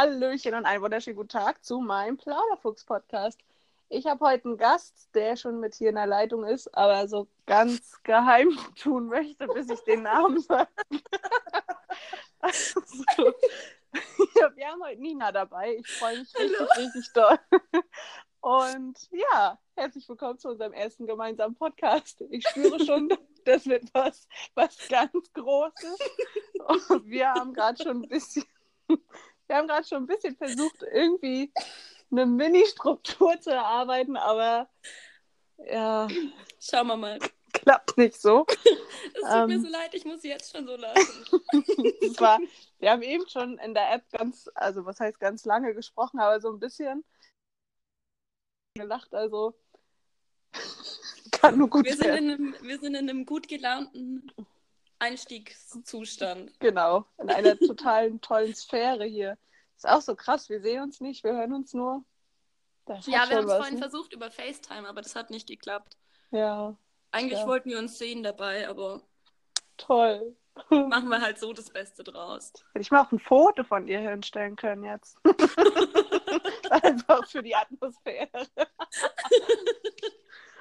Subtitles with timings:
[0.00, 3.38] Hallöchen und einen wunderschönen guten Tag zu meinem Plauderfuchs-Podcast.
[3.90, 7.28] Ich habe heute einen Gast, der schon mit hier in der Leitung ist, aber so
[7.44, 8.48] ganz geheim
[8.80, 10.70] tun möchte, bis ich den Namen sage.
[12.38, 12.80] also,
[14.38, 15.76] ja, wir haben heute Nina dabei.
[15.76, 16.70] Ich freue mich richtig, Hallo.
[16.78, 17.38] richtig doll.
[18.40, 22.24] Und ja, herzlich willkommen zu unserem ersten gemeinsamen Podcast.
[22.30, 23.10] Ich spüre schon,
[23.44, 25.98] das wird was, was ganz Großes.
[26.88, 28.46] Und wir haben gerade schon ein bisschen
[29.50, 31.52] wir haben gerade schon ein bisschen versucht, irgendwie
[32.12, 34.70] eine Mini-Struktur zu erarbeiten, aber
[35.66, 36.06] ja.
[36.60, 37.18] Schauen wir mal.
[37.52, 38.46] Klappt nicht so.
[38.48, 41.02] Es tut ähm, mir so leid, ich muss jetzt schon so lachen.
[42.20, 42.38] war,
[42.78, 46.40] wir haben eben schon in der App ganz, also was heißt ganz lange gesprochen, aber
[46.40, 47.04] so ein bisschen
[48.74, 49.58] gelacht, also
[51.32, 54.30] kann nur gut wir sind, in einem, wir sind in einem gut gelaunten
[55.00, 56.52] Einstiegszustand.
[56.60, 59.36] Genau, in einer totalen tollen Sphäre hier.
[59.76, 62.04] Ist auch so krass, wir sehen uns nicht, wir hören uns nur.
[62.86, 63.80] Das ja, wir haben es vorhin ne?
[63.80, 65.96] versucht über FaceTime, aber das hat nicht geklappt.
[66.30, 66.76] Ja.
[67.12, 67.46] Eigentlich ja.
[67.46, 69.02] wollten wir uns sehen dabei, aber.
[69.76, 70.36] Toll.
[70.70, 72.52] Machen wir halt so das Beste draus.
[72.72, 75.16] Hätte ich mal auch ein Foto von dir hinstellen können jetzt.
[76.70, 78.28] Einfach für die Atmosphäre.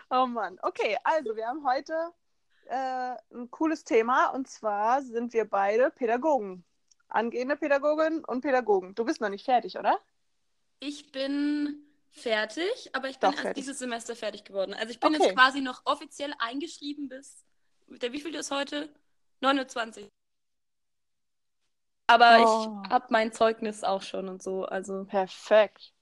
[0.09, 0.58] oh Mann.
[0.62, 1.94] Okay, also wir haben heute
[2.70, 6.64] äh, ein cooles Thema und zwar sind wir beide Pädagogen.
[7.08, 8.94] Angehende Pädagogin und Pädagogen.
[8.95, 10.00] Du bist noch nicht fertig, oder?
[10.80, 13.64] Ich bin fertig, aber ich bin Doch, erst fertig.
[13.64, 14.73] dieses Semester fertig geworden.
[14.73, 15.23] Also ich bin okay.
[15.23, 17.44] jetzt quasi noch offiziell eingeschrieben bis.
[17.88, 18.94] Der wie viel ist heute?
[19.42, 20.08] 29.
[22.08, 22.81] Aber oh.
[22.84, 24.66] ich habe mein Zeugnis auch schon und so.
[24.66, 25.06] Also.
[25.06, 25.94] Perfekt.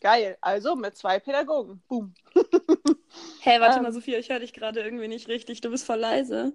[0.00, 0.36] Geil.
[0.40, 1.82] Also mit zwei Pädagogen.
[1.88, 2.14] Boom.
[3.40, 5.60] hey, warte ähm, mal, Sophia, ich höre dich gerade irgendwie nicht richtig.
[5.60, 6.52] Du bist voll leise.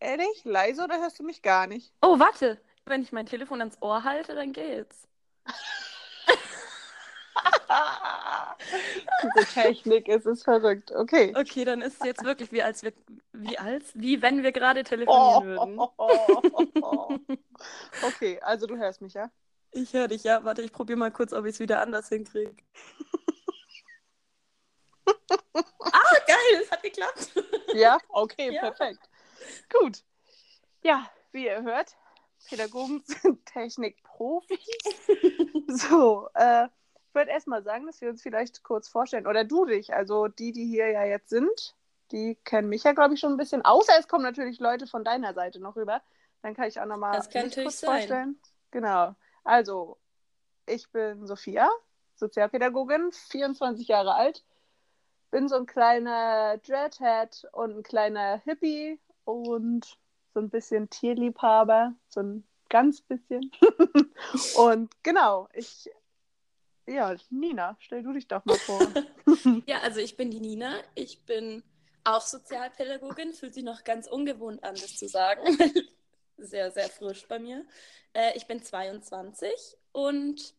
[0.00, 0.44] Ehrlich?
[0.44, 1.92] Leise oder hörst du mich gar nicht?
[2.02, 2.60] Oh, warte.
[2.84, 5.08] Wenn ich mein Telefon ans Ohr halte, dann geht's.
[9.22, 10.92] Diese Technik, es ist verrückt.
[10.92, 11.34] Okay.
[11.36, 12.92] Okay, dann ist es jetzt wirklich wie als wir,
[13.32, 15.78] wie als, wie wenn wir gerade telefonieren oh, würden.
[15.78, 15.90] Oh,
[16.82, 17.18] oh,
[18.02, 19.30] okay, also du hörst mich, ja?
[19.72, 20.44] Ich höre dich, ja.
[20.44, 22.54] Warte, ich probiere mal kurz, ob ich es wieder anders hinkriege.
[25.06, 27.32] Ah, geil, es hat geklappt.
[27.74, 28.60] ja, okay, ja.
[28.62, 29.08] perfekt.
[29.70, 30.02] Gut.
[30.82, 31.96] Ja, wie ihr hört,
[32.48, 34.58] Pädagogen sind Technikprofis.
[35.68, 39.94] so, äh, ich würde erstmal sagen, dass wir uns vielleicht kurz vorstellen, oder du dich,
[39.94, 41.74] also die, die hier ja jetzt sind,
[42.12, 45.04] die kennen mich ja, glaube ich, schon ein bisschen, außer es kommen natürlich Leute von
[45.04, 46.02] deiner Seite noch rüber.
[46.42, 47.90] Dann kann ich auch nochmal kurz sein.
[47.90, 48.40] vorstellen.
[48.70, 49.14] Genau.
[49.42, 49.96] Also,
[50.66, 51.68] ich bin Sophia,
[52.14, 54.44] Sozialpädagogin, 24 Jahre alt,
[55.36, 59.98] bin so ein kleiner Dreadhead und ein kleiner Hippie und
[60.32, 63.52] so ein bisschen Tierliebhaber, so ein ganz bisschen.
[64.56, 65.90] und genau, ich,
[66.86, 68.80] ja, Nina, stell du dich doch mal vor.
[69.66, 71.62] ja, also ich bin die Nina, ich bin
[72.04, 75.42] auch Sozialpädagogin, fühlt sich noch ganz ungewohnt an, das zu sagen.
[76.38, 77.66] sehr, sehr frisch bei mir.
[78.14, 80.54] Äh, ich bin 22 und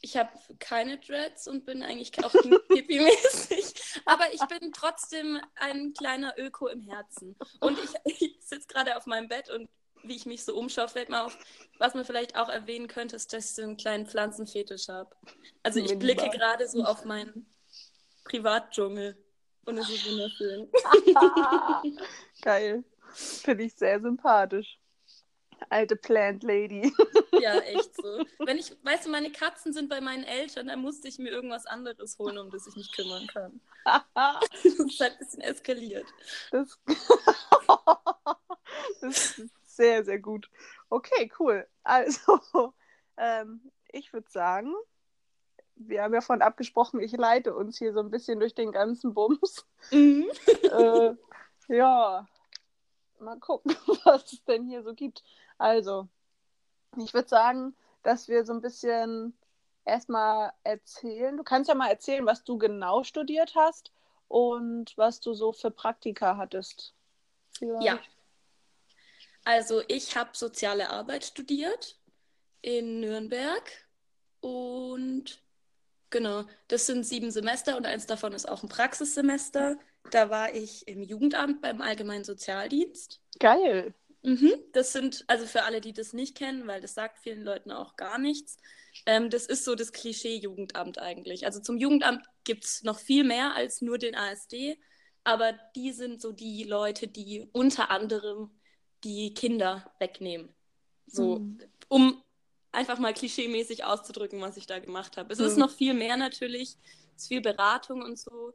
[0.00, 0.30] ich habe
[0.60, 3.67] keine Dreads und bin eigentlich auch hippie-mäßig.
[4.04, 7.36] Aber ich bin trotzdem ein kleiner Öko im Herzen.
[7.60, 7.90] Und ich,
[8.20, 9.68] ich sitze gerade auf meinem Bett und
[10.04, 11.36] wie ich mich so umschaue, fällt mir auf,
[11.78, 15.10] was man vielleicht auch erwähnen könnte, ist, dass ich so einen kleinen Pflanzenfetisch habe.
[15.62, 17.46] Also ich blicke gerade so auf meinen
[18.24, 19.16] Privatdschungel
[19.64, 20.70] und es ist wunderschön.
[22.42, 22.84] Geil.
[23.12, 24.78] Finde ich sehr sympathisch.
[25.70, 26.92] Alte Plant Lady.
[27.40, 28.24] Ja, echt so.
[28.40, 31.66] Wenn ich, weißt du, meine Katzen sind bei meinen Eltern, dann musste ich mir irgendwas
[31.66, 33.60] anderes holen, um das ich mich kümmern kann.
[33.84, 36.06] das ist halt ein bisschen eskaliert.
[36.50, 36.80] Das,
[39.00, 40.50] das ist sehr, sehr gut.
[40.90, 41.66] Okay, cool.
[41.84, 42.40] Also,
[43.16, 44.74] ähm, ich würde sagen,
[45.76, 49.14] wir haben ja vorhin abgesprochen, ich leite uns hier so ein bisschen durch den ganzen
[49.14, 49.64] Bums.
[49.92, 50.28] Mhm.
[50.62, 51.14] äh,
[51.68, 52.26] ja,
[53.20, 55.22] mal gucken, was es denn hier so gibt.
[55.58, 56.08] Also,
[56.96, 59.36] ich würde sagen, dass wir so ein bisschen
[59.84, 61.36] erstmal erzählen.
[61.36, 63.92] Du kannst ja mal erzählen, was du genau studiert hast
[64.28, 66.94] und was du so für Praktika hattest.
[67.58, 67.82] Vielleicht.
[67.82, 67.98] Ja.
[69.44, 71.98] Also, ich habe soziale Arbeit studiert
[72.60, 73.70] in Nürnberg
[74.40, 75.42] und
[76.10, 79.78] genau, das sind sieben Semester und eins davon ist auch ein Praxissemester.
[80.10, 83.20] Da war ich im Jugendamt beim Allgemeinen Sozialdienst.
[83.38, 83.94] Geil.
[84.22, 87.70] Mhm, das sind, also für alle, die das nicht kennen, weil das sagt vielen Leuten
[87.70, 88.56] auch gar nichts,
[89.06, 91.46] ähm, das ist so das Klischee-Jugendamt eigentlich.
[91.46, 94.78] Also zum Jugendamt gibt es noch viel mehr als nur den ASD,
[95.24, 98.50] aber die sind so die Leute, die unter anderem
[99.04, 100.54] die Kinder wegnehmen.
[101.06, 101.60] So, mhm.
[101.88, 102.22] um
[102.72, 105.32] einfach mal klischeemäßig auszudrücken, was ich da gemacht habe.
[105.32, 105.46] Es mhm.
[105.46, 106.76] ist noch viel mehr natürlich,
[107.16, 108.52] es ist viel Beratung und so,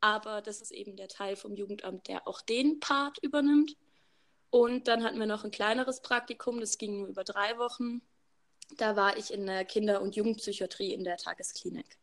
[0.00, 3.76] aber das ist eben der Teil vom Jugendamt, der auch den Part übernimmt.
[4.54, 8.02] Und dann hatten wir noch ein kleineres Praktikum, das ging nur über drei Wochen.
[8.76, 11.98] Da war ich in der Kinder- und Jugendpsychiatrie in der Tagesklinik.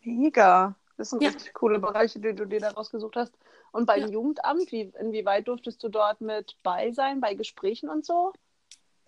[0.00, 0.74] Mega.
[0.96, 1.28] Das sind ja.
[1.28, 3.32] richtig coole Bereiche, die du dir da rausgesucht hast.
[3.70, 4.08] Und beim ja.
[4.08, 8.32] Jugendamt, wie, inwieweit durftest du dort mit bei sein, bei Gesprächen und so?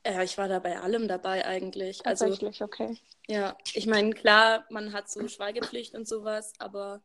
[0.06, 2.06] Ja, ich war da bei allem dabei eigentlich.
[2.06, 2.97] Also Tatsächlich, also, okay.
[3.27, 7.03] Ja, ich meine, klar, man hat so Schweigepflicht und sowas, aber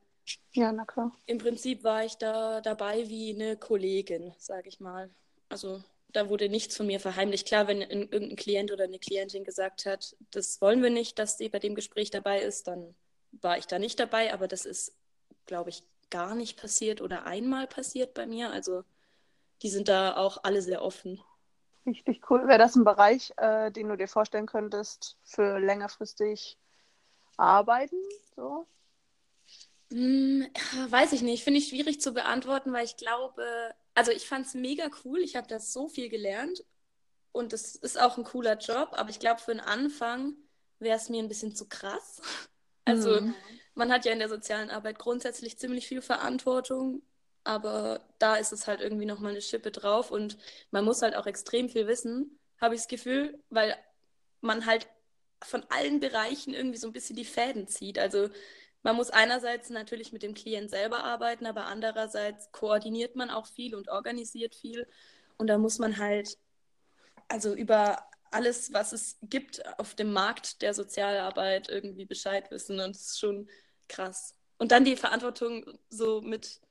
[0.52, 1.12] ja, na klar.
[1.26, 5.10] Im Prinzip war ich da dabei wie eine Kollegin, sage ich mal.
[5.52, 5.84] Also
[6.14, 7.48] da wurde nichts von mir verheimlicht.
[7.48, 11.50] Klar, wenn irgendein Klient oder eine Klientin gesagt hat, das wollen wir nicht, dass sie
[11.50, 12.96] bei dem Gespräch dabei ist, dann
[13.32, 14.34] war ich da nicht dabei.
[14.34, 14.94] Aber das ist,
[15.46, 18.52] glaube ich, gar nicht passiert oder einmal passiert bei mir.
[18.52, 18.84] Also
[19.62, 21.22] die sind da auch alle sehr offen.
[21.86, 22.48] Richtig cool.
[22.48, 26.58] Wäre das ein Bereich, äh, den du dir vorstellen könntest für längerfristig
[27.38, 27.98] arbeiten?
[28.36, 28.68] So?
[29.92, 30.48] Hm,
[30.90, 31.44] weiß ich nicht.
[31.44, 33.44] Finde ich schwierig zu beantworten, weil ich glaube,
[33.94, 35.20] also ich fand es mega cool.
[35.20, 36.64] Ich habe da so viel gelernt
[37.32, 40.36] und es ist auch ein cooler Job, aber ich glaube, für den Anfang
[40.80, 42.22] wäre es mir ein bisschen zu krass.
[42.84, 43.36] Also mhm.
[43.76, 47.04] man hat ja in der sozialen Arbeit grundsätzlich ziemlich viel Verantwortung,
[47.44, 50.36] aber da ist es halt irgendwie nochmal eine Schippe drauf und
[50.72, 53.78] man muss halt auch extrem viel wissen, habe ich das Gefühl, weil
[54.42, 54.88] man halt
[55.44, 58.00] von allen Bereichen irgendwie so ein bisschen die Fäden zieht.
[58.00, 58.30] Also
[58.84, 63.76] man muss einerseits natürlich mit dem Klient selber arbeiten, aber andererseits koordiniert man auch viel
[63.76, 64.88] und organisiert viel.
[65.38, 66.38] Und da muss man halt,
[67.28, 72.80] also über alles, was es gibt auf dem Markt der Sozialarbeit irgendwie Bescheid wissen.
[72.80, 73.50] Und das ist schon
[73.88, 74.36] krass.
[74.58, 76.62] Und dann die Verantwortung so mit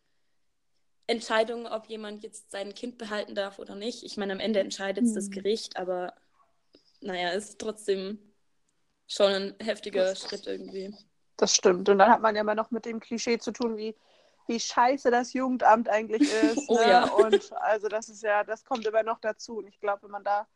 [1.07, 4.05] Entscheidungen, ob jemand jetzt sein Kind behalten darf oder nicht.
[4.05, 5.15] Ich meine, am Ende entscheidet es mhm.
[5.17, 6.15] das Gericht, aber
[7.01, 8.19] naja, ist trotzdem
[9.07, 10.95] schon ein heftiger Schritt irgendwie.
[11.41, 11.89] Das stimmt.
[11.89, 13.97] Und dann hat man ja immer noch mit dem Klischee zu tun, wie,
[14.47, 16.69] wie scheiße das Jugendamt eigentlich ist.
[16.69, 16.89] oh, ne?
[16.89, 17.05] ja.
[17.05, 19.57] Und also das ist ja, das kommt immer noch dazu.
[19.57, 20.47] Und ich glaube, wenn man da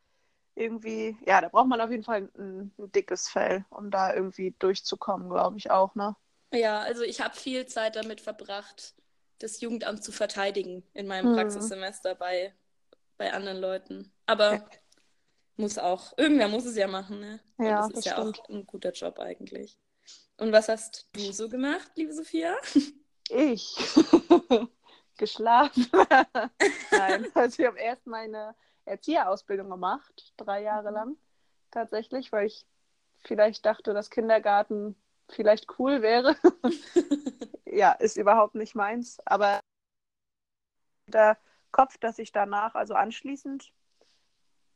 [0.54, 4.54] irgendwie, ja, da braucht man auf jeden Fall ein, ein dickes Fell, um da irgendwie
[4.58, 6.16] durchzukommen, glaube ich auch, ne?
[6.52, 8.94] Ja, also ich habe viel Zeit damit verbracht,
[9.38, 11.36] das Jugendamt zu verteidigen in meinem hm.
[11.36, 12.52] Praxissemester bei,
[13.16, 14.12] bei anderen Leuten.
[14.26, 14.64] Aber ja.
[15.56, 17.40] muss auch, irgendwer muss es ja machen, ne?
[17.56, 18.40] Und ja, das ist das ja stimmt.
[18.40, 19.78] auch ein guter Job eigentlich.
[20.38, 22.56] Und was hast du so gemacht, liebe Sophia?
[23.28, 23.76] Ich.
[25.16, 25.86] Geschlafen.
[26.90, 28.54] Nein, also ich habe erst meine
[28.84, 30.94] Erzieherausbildung gemacht, drei Jahre mhm.
[30.94, 31.16] lang
[31.70, 32.66] tatsächlich, weil ich
[33.24, 34.96] vielleicht dachte, dass Kindergarten
[35.28, 36.36] vielleicht cool wäre.
[37.64, 39.18] ja, ist überhaupt nicht meins.
[39.24, 39.60] Aber
[41.06, 41.38] der
[41.70, 43.72] Kopf, dass ich danach, also anschließend,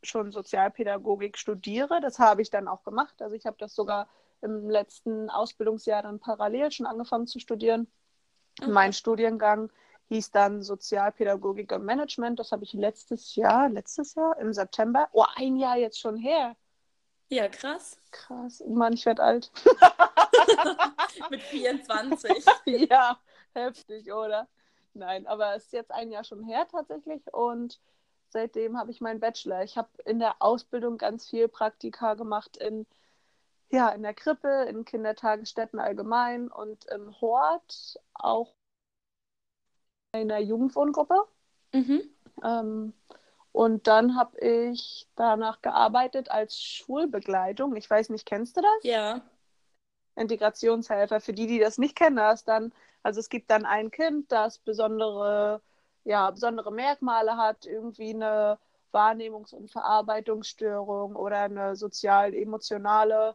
[0.02, 2.00] schon Sozialpädagogik studiere.
[2.00, 3.20] Das habe ich dann auch gemacht.
[3.20, 4.08] Also ich habe das sogar
[4.40, 7.90] im letzten Ausbildungsjahr dann parallel schon angefangen zu studieren.
[8.60, 8.70] Okay.
[8.70, 9.70] Mein Studiengang
[10.08, 12.38] hieß dann Sozialpädagogik und Management.
[12.38, 16.56] Das habe ich letztes Jahr, letztes Jahr im September, oh, ein Jahr jetzt schon her.
[17.30, 18.00] Ja, krass.
[18.10, 18.62] Krass.
[18.66, 19.50] Mann, ich werde alt.
[21.30, 22.44] Mit 24.
[22.64, 23.18] ja,
[23.54, 24.48] heftig, oder?
[24.94, 27.78] Nein, aber es ist jetzt ein Jahr schon her tatsächlich und
[28.32, 29.62] seitdem habe ich meinen Bachelor.
[29.62, 32.86] Ich habe in der Ausbildung ganz viel Praktika gemacht in
[33.70, 38.54] ja, in der Krippe, in Kindertagesstätten allgemein und im Hort auch
[40.12, 41.26] in der Jugendwohngruppe.
[41.72, 42.02] Mhm.
[42.42, 42.94] Ähm,
[43.52, 47.76] und dann habe ich danach gearbeitet als Schulbegleitung.
[47.76, 48.84] Ich weiß nicht, kennst du das?
[48.84, 49.20] Ja.
[50.16, 51.20] Integrationshelfer.
[51.20, 54.58] Für die, die das nicht kennen, das dann, also es gibt dann ein Kind, das
[54.58, 55.60] besondere,
[56.04, 58.58] ja, besondere Merkmale hat, irgendwie eine
[58.92, 63.34] Wahrnehmungs- und Verarbeitungsstörung oder eine sozial-emotionale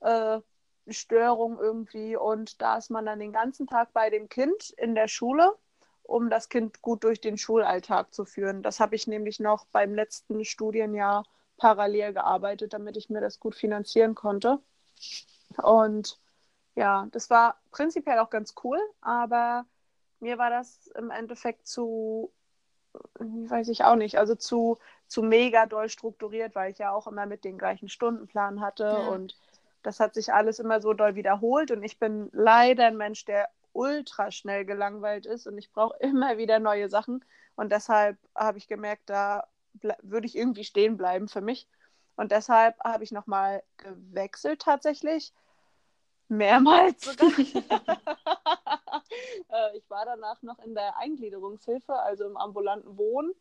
[0.00, 0.40] äh,
[0.88, 2.16] Störung irgendwie.
[2.16, 5.54] Und da ist man dann den ganzen Tag bei dem Kind in der Schule,
[6.02, 8.62] um das Kind gut durch den Schulalltag zu führen.
[8.62, 11.24] Das habe ich nämlich noch beim letzten Studienjahr
[11.58, 14.60] parallel gearbeitet, damit ich mir das gut finanzieren konnte.
[15.62, 16.18] Und
[16.74, 19.66] ja, das war prinzipiell auch ganz cool, aber
[20.20, 22.32] mir war das im Endeffekt zu,
[23.18, 27.26] weiß ich auch nicht, also zu, zu mega doll strukturiert, weil ich ja auch immer
[27.26, 29.08] mit den gleichen Stundenplan hatte ja.
[29.08, 29.36] und
[29.82, 33.48] das hat sich alles immer so doll wiederholt und ich bin leider ein Mensch, der
[33.72, 37.24] ultra schnell gelangweilt ist und ich brauche immer wieder neue Sachen
[37.56, 39.46] und deshalb habe ich gemerkt, da
[40.02, 41.68] würde ich irgendwie stehen bleiben für mich
[42.16, 45.32] und deshalb habe ich nochmal gewechselt tatsächlich,
[46.28, 47.30] mehrmals sogar.
[49.48, 53.32] Äh, ich war danach noch in der Eingliederungshilfe, also im ambulanten Wohnen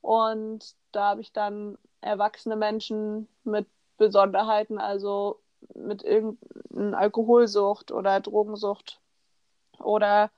[0.00, 5.40] und da habe ich dann erwachsene Menschen mit Besonderheiten, also
[5.74, 9.00] mit irgendeiner Alkoholsucht oder Drogensucht
[9.78, 10.30] oder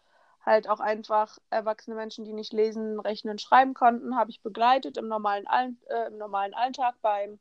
[0.44, 5.08] halt auch einfach erwachsene Menschen, die nicht lesen, rechnen, schreiben konnten, habe ich begleitet im
[5.08, 5.46] normalen,
[5.88, 7.40] äh, im normalen Alltag beim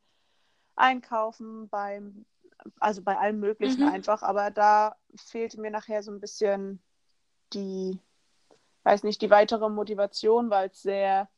[0.75, 2.25] Einkaufen, beim,
[2.79, 3.93] also bei allem Möglichen mhm.
[3.93, 4.21] einfach.
[4.21, 6.81] Aber da fehlte mir nachher so ein bisschen
[7.53, 7.99] die,
[8.83, 11.29] weiß nicht, die weitere Motivation, weil es sehr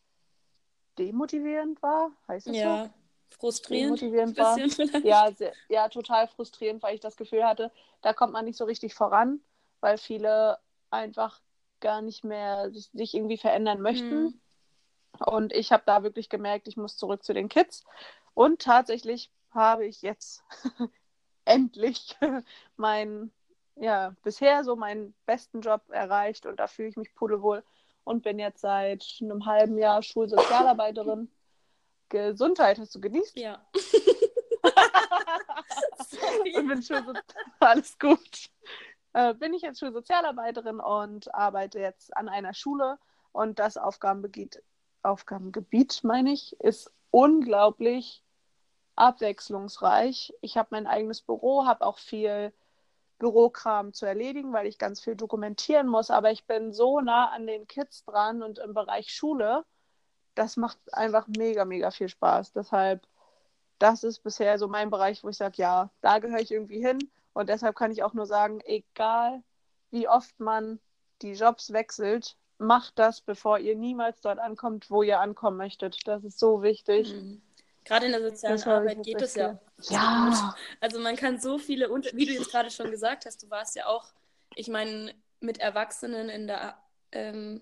[0.97, 2.85] demotivierend war, heißt es ja.
[2.85, 2.89] so?
[3.29, 4.01] Frustrierend.
[4.01, 4.57] Demotivierend war.
[5.03, 8.65] Ja, sehr, ja, total frustrierend, weil ich das Gefühl hatte, da kommt man nicht so
[8.65, 9.41] richtig voran,
[9.79, 10.57] weil viele
[10.89, 11.41] einfach
[11.79, 14.23] gar nicht mehr sich, sich irgendwie verändern möchten.
[14.23, 14.41] Mhm.
[15.25, 17.83] Und ich habe da wirklich gemerkt, ich muss zurück zu den Kids.
[18.33, 20.43] Und tatsächlich habe ich jetzt
[21.47, 22.15] endlich
[22.77, 23.31] meinen,
[23.75, 27.63] ja, bisher so meinen besten Job erreicht und da fühle ich mich pudelwohl
[28.03, 31.29] und bin jetzt seit einem halben Jahr Schulsozialarbeiterin.
[32.09, 33.37] Gesundheit hast du genießt?
[33.37, 33.65] Ja.
[36.55, 37.23] und bin Schulsozial
[37.59, 38.49] alles gut.
[39.13, 42.97] Äh, bin ich jetzt Schulsozialarbeiterin und arbeite jetzt an einer Schule
[43.31, 44.63] und das Aufgabengebiet,
[45.03, 48.23] Aufgabengebiet meine ich, ist unglaublich
[48.97, 50.33] abwechslungsreich.
[50.41, 52.51] Ich habe mein eigenes Büro, habe auch viel
[53.19, 56.11] Bürokram zu erledigen, weil ich ganz viel dokumentieren muss.
[56.11, 59.65] Aber ich bin so nah an den Kids dran und im Bereich Schule,
[60.35, 62.53] das macht einfach mega, mega viel Spaß.
[62.53, 63.07] Deshalb,
[63.79, 66.99] das ist bisher so mein Bereich, wo ich sage, ja, da gehöre ich irgendwie hin.
[67.33, 69.43] Und deshalb kann ich auch nur sagen, egal
[69.91, 70.79] wie oft man
[71.21, 75.99] die Jobs wechselt, macht das, bevor ihr niemals dort ankommt, wo ihr ankommen möchtet.
[76.05, 77.13] Das ist so wichtig.
[77.13, 77.41] Mhm.
[77.87, 79.57] Gerade in der sozialen Arbeit geht es ja.
[79.83, 80.55] Ja.
[80.81, 83.85] Also man kann so viele, wie du jetzt gerade schon gesagt hast, du warst ja
[83.85, 84.11] auch,
[84.55, 86.77] ich meine, mit Erwachsenen in der,
[87.13, 87.61] ähm,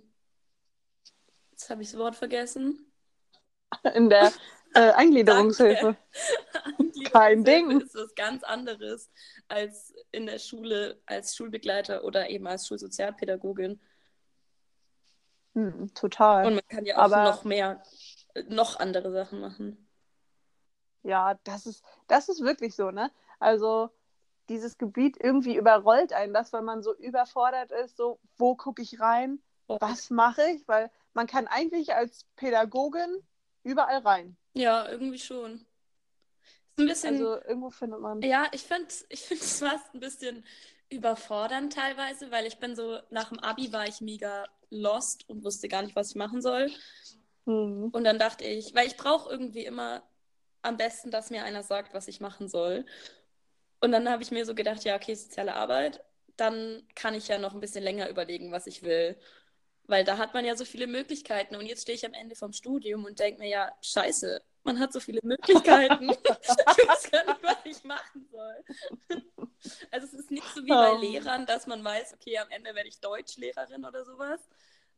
[1.51, 2.91] jetzt habe ich das Wort vergessen.
[3.93, 4.31] In der
[4.73, 5.95] äh, Eingliederungshilfe.
[7.11, 7.81] Kein Ding.
[7.81, 9.11] ist was ganz anderes
[9.47, 13.79] als in der Schule als Schulbegleiter oder eben als Schulsozialpädagogin.
[15.53, 16.47] Hm, total.
[16.47, 17.23] Und man kann ja auch Aber...
[17.25, 17.83] noch mehr,
[18.47, 19.84] noch andere Sachen machen.
[21.05, 23.11] Ja, das ist, das ist wirklich so, ne?
[23.39, 23.91] Also
[24.49, 28.99] dieses Gebiet irgendwie überrollt einen das, weil man so überfordert ist, so, wo gucke ich
[28.99, 30.67] rein, was mache ich?
[30.67, 33.23] Weil man kann eigentlich als Pädagogin
[33.63, 34.35] überall rein.
[34.53, 35.65] Ja, irgendwie schon.
[36.75, 37.13] Ist ein bisschen.
[37.13, 38.21] Also irgendwo findet man.
[38.21, 40.43] Ja, ich finde ich find es fast ein bisschen
[40.89, 45.67] überfordernd teilweise, weil ich bin so, nach dem Abi war ich mega lost und wusste
[45.67, 46.71] gar nicht, was ich machen soll.
[47.45, 47.89] Mhm.
[47.91, 50.03] Und dann dachte ich, weil ich brauche irgendwie immer
[50.65, 52.85] am besten, dass mir einer sagt, was ich machen soll.
[53.81, 56.03] Und dann habe ich mir so gedacht, ja, okay, soziale Arbeit,
[56.37, 59.17] dann kann ich ja noch ein bisschen länger überlegen, was ich will.
[59.87, 61.55] Weil da hat man ja so viele Möglichkeiten.
[61.55, 64.91] Und jetzt stehe ich am Ende vom Studium und denke mir, ja, scheiße, man hat
[64.91, 66.09] so viele Möglichkeiten.
[66.09, 69.21] ich weiß gar nicht, was ich machen soll.
[69.91, 70.99] also es ist nicht so wie bei oh.
[70.99, 74.39] Lehrern, dass man weiß, okay, am Ende werde ich Deutschlehrerin oder sowas.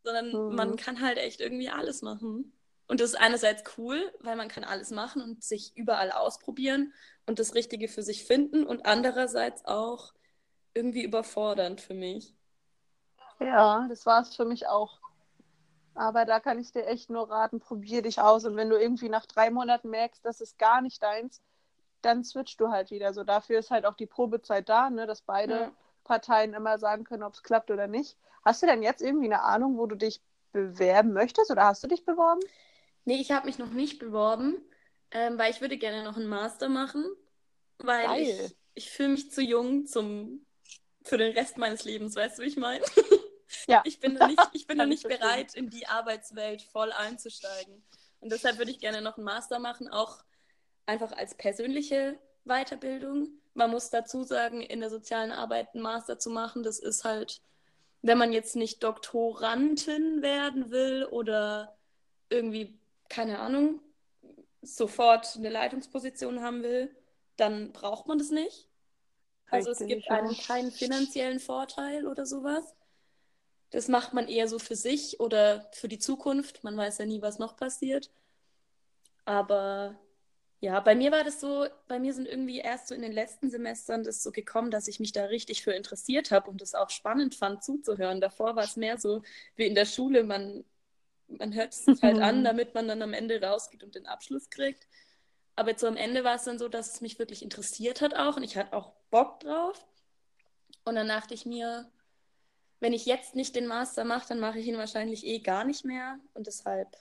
[0.04, 0.56] Sondern mhm.
[0.56, 2.57] man kann halt echt irgendwie alles machen.
[2.88, 6.94] Und das ist einerseits cool, weil man kann alles machen und sich überall ausprobieren
[7.25, 10.13] und das Richtige für sich finden und andererseits auch
[10.74, 12.34] irgendwie überfordernd für mich.
[13.39, 15.00] Ja, das war es für mich auch.
[15.96, 18.46] Aber da kann ich dir echt nur raten, probier dich aus.
[18.46, 21.41] Und wenn du irgendwie nach drei Monaten merkst, das ist gar nicht deins,
[22.01, 23.13] dann switchst du halt wieder.
[23.13, 25.72] So dafür ist halt auch die Probezeit da, ne, dass beide ja.
[26.03, 28.15] Parteien immer sagen können, ob es klappt oder nicht.
[28.46, 31.88] Hast du denn jetzt irgendwie eine Ahnung, wo du dich bewerben möchtest oder hast du
[31.88, 32.41] dich beworben?
[33.08, 34.58] Nee, ich habe mich noch nicht beworben,
[35.12, 37.06] ähm, weil ich würde gerne noch einen Master machen,
[37.78, 38.22] weil Geil.
[38.22, 40.46] ich, ich fühle mich zu jung zum,
[41.04, 42.84] für den Rest meines Lebens, weißt du, wie ich meine?
[43.66, 43.82] Ja.
[43.86, 47.82] Ich bin noch nicht, ich bin noch nicht bereit, in die Arbeitswelt voll einzusteigen.
[48.20, 50.22] Und deshalb würde ich gerne noch einen Master machen, auch
[50.86, 53.30] einfach als persönliche Weiterbildung.
[53.54, 57.42] Man muss dazu sagen, in der sozialen Arbeit einen Master zu machen, das ist halt,
[58.02, 61.78] wenn man jetzt nicht Doktorandin werden will oder
[62.30, 62.78] irgendwie
[63.10, 63.80] keine Ahnung,
[64.62, 66.96] sofort eine Leitungsposition haben will,
[67.36, 68.68] dann braucht man das nicht.
[69.50, 72.76] Also Richtig, es gibt einen keinen finanziellen Vorteil oder sowas.
[73.70, 76.64] Das macht man eher so für sich oder für die Zukunft.
[76.64, 78.10] Man weiß ja nie, was noch passiert.
[79.26, 79.98] Aber
[80.60, 83.50] ja, bei mir war das so, bei mir sind irgendwie erst so in den letzten
[83.50, 86.90] Semestern das so gekommen, dass ich mich da richtig für interessiert habe und es auch
[86.90, 88.22] spannend fand zuzuhören.
[88.22, 89.22] Davor war es mehr so
[89.56, 90.64] wie in der Schule, man
[91.28, 94.50] man hört es sich halt an, damit man dann am Ende rausgeht und den Abschluss
[94.50, 94.88] kriegt.
[95.56, 98.14] Aber jetzt so am Ende war es dann so, dass es mich wirklich interessiert hat
[98.16, 99.86] auch und ich hatte auch Bock drauf.
[100.86, 101.92] Und dann dachte ich mir,
[102.80, 105.84] wenn ich jetzt nicht den Master mache, dann mache ich ihn wahrscheinlich eh gar nicht
[105.84, 106.20] mehr.
[106.36, 106.96] Und deshalb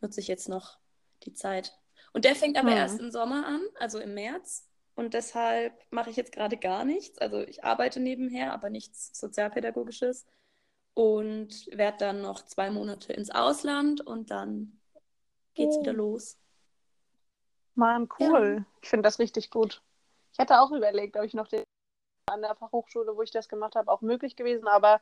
[0.00, 0.78] nutze ich jetzt noch
[1.22, 1.72] die Zeit.
[2.12, 2.76] Und der fängt aber Hm.
[2.76, 4.68] erst im Sommer an, also im März.
[4.94, 7.18] Und deshalb mache ich jetzt gerade gar nichts.
[7.18, 10.26] Also ich arbeite nebenher, aber nichts Sozialpädagogisches.
[10.94, 14.78] Und werde dann noch zwei Monate ins Ausland und dann
[15.54, 15.80] geht's Oh.
[15.80, 16.36] wieder los.
[17.74, 18.64] Mann, cool.
[18.82, 19.82] Ich finde das richtig gut.
[20.32, 21.62] Ich hatte auch überlegt, ob ich noch den
[22.30, 24.68] an der Fachhochschule, wo ich das gemacht habe, auch möglich gewesen.
[24.68, 25.00] Aber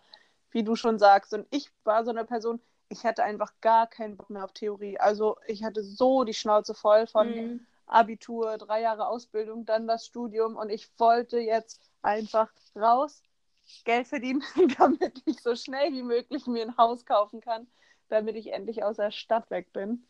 [0.50, 4.16] wie du schon sagst, und ich war so eine Person, ich hatte einfach gar keinen
[4.16, 4.98] Bock mehr auf Theorie.
[4.98, 7.66] Also ich hatte so die Schnauze voll von Mhm.
[7.86, 13.22] Abitur, drei Jahre Ausbildung, dann das Studium und ich wollte jetzt einfach raus,
[13.84, 14.42] Geld verdienen,
[14.78, 17.66] damit ich so schnell wie möglich mir ein Haus kaufen kann,
[18.08, 20.06] damit ich endlich aus der Stadt weg bin.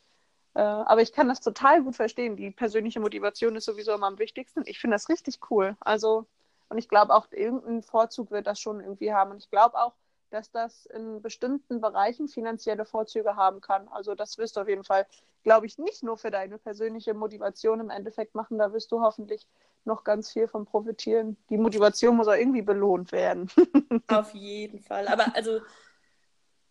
[0.54, 2.36] Äh, aber ich kann das total gut verstehen.
[2.36, 4.62] Die persönliche Motivation ist sowieso immer am wichtigsten.
[4.66, 5.76] Ich finde das richtig cool.
[5.80, 6.26] Also,
[6.68, 9.30] und ich glaube auch, irgendeinen Vorzug wird das schon irgendwie haben.
[9.30, 9.94] Und ich glaube auch,
[10.30, 13.88] dass das in bestimmten Bereichen finanzielle Vorzüge haben kann.
[13.88, 15.06] Also das wirst du auf jeden Fall,
[15.42, 18.58] glaube ich, nicht nur für deine persönliche Motivation im Endeffekt machen.
[18.58, 19.46] Da wirst du hoffentlich
[19.84, 21.36] noch ganz viel von profitieren.
[21.48, 23.50] Die Motivation muss auch irgendwie belohnt werden.
[24.08, 25.08] Auf jeden Fall.
[25.08, 25.60] Aber also,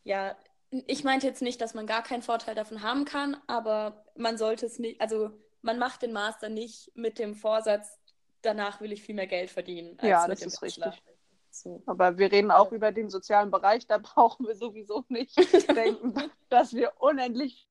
[0.03, 0.35] ja,
[0.87, 4.65] ich meinte jetzt nicht, dass man gar keinen Vorteil davon haben kann, aber man sollte
[4.65, 7.97] es nicht, also man macht den Master nicht mit dem Vorsatz,
[8.41, 9.97] danach will ich viel mehr Geld verdienen.
[9.99, 10.87] als Ja, mit das dem ist Bachelor.
[10.91, 11.03] richtig.
[11.49, 11.81] So.
[11.85, 13.87] Aber wir reden auch über den sozialen Bereich.
[13.87, 15.37] Da brauchen wir sowieso nicht
[15.75, 16.13] denken,
[16.49, 17.69] dass wir unendlich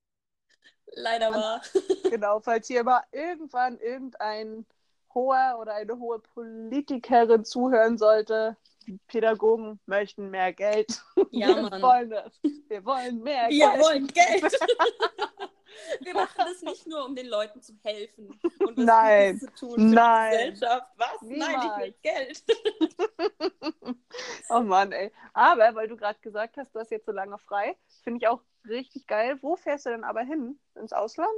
[0.94, 1.62] Leider war.
[2.10, 4.66] Genau, falls hier mal irgendwann irgendein
[5.14, 8.56] hoher oder eine hohe Politikerin zuhören sollte,
[9.06, 11.02] Pädagogen möchten mehr Geld.
[11.30, 11.82] Ja, wir Mann.
[11.82, 12.40] wollen das.
[12.68, 13.82] Wir wollen mehr Wir Geld.
[13.82, 14.52] wollen Geld.
[16.00, 19.38] Wir machen das nicht nur, um den Leuten zu helfen und was Nein.
[19.38, 20.30] Zu tun für Nein.
[20.32, 20.86] die Gesellschaft.
[20.96, 21.22] Was?
[21.22, 21.64] Nein, Niemals.
[21.64, 22.44] ich will Geld.
[24.50, 25.12] Oh Mann, ey.
[25.34, 28.40] Aber weil du gerade gesagt hast, du hast jetzt so lange frei, finde ich auch
[28.66, 29.38] richtig geil.
[29.42, 30.58] Wo fährst du denn aber hin?
[30.74, 31.28] Ins Ausland?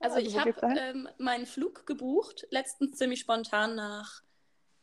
[0.00, 4.22] Also, Also, ich habe ähm, meinen Flug gebucht, letztens ziemlich spontan nach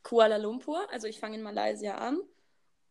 [0.04, 0.86] Kuala Lumpur.
[0.92, 2.20] Also ich fange in Malaysia an.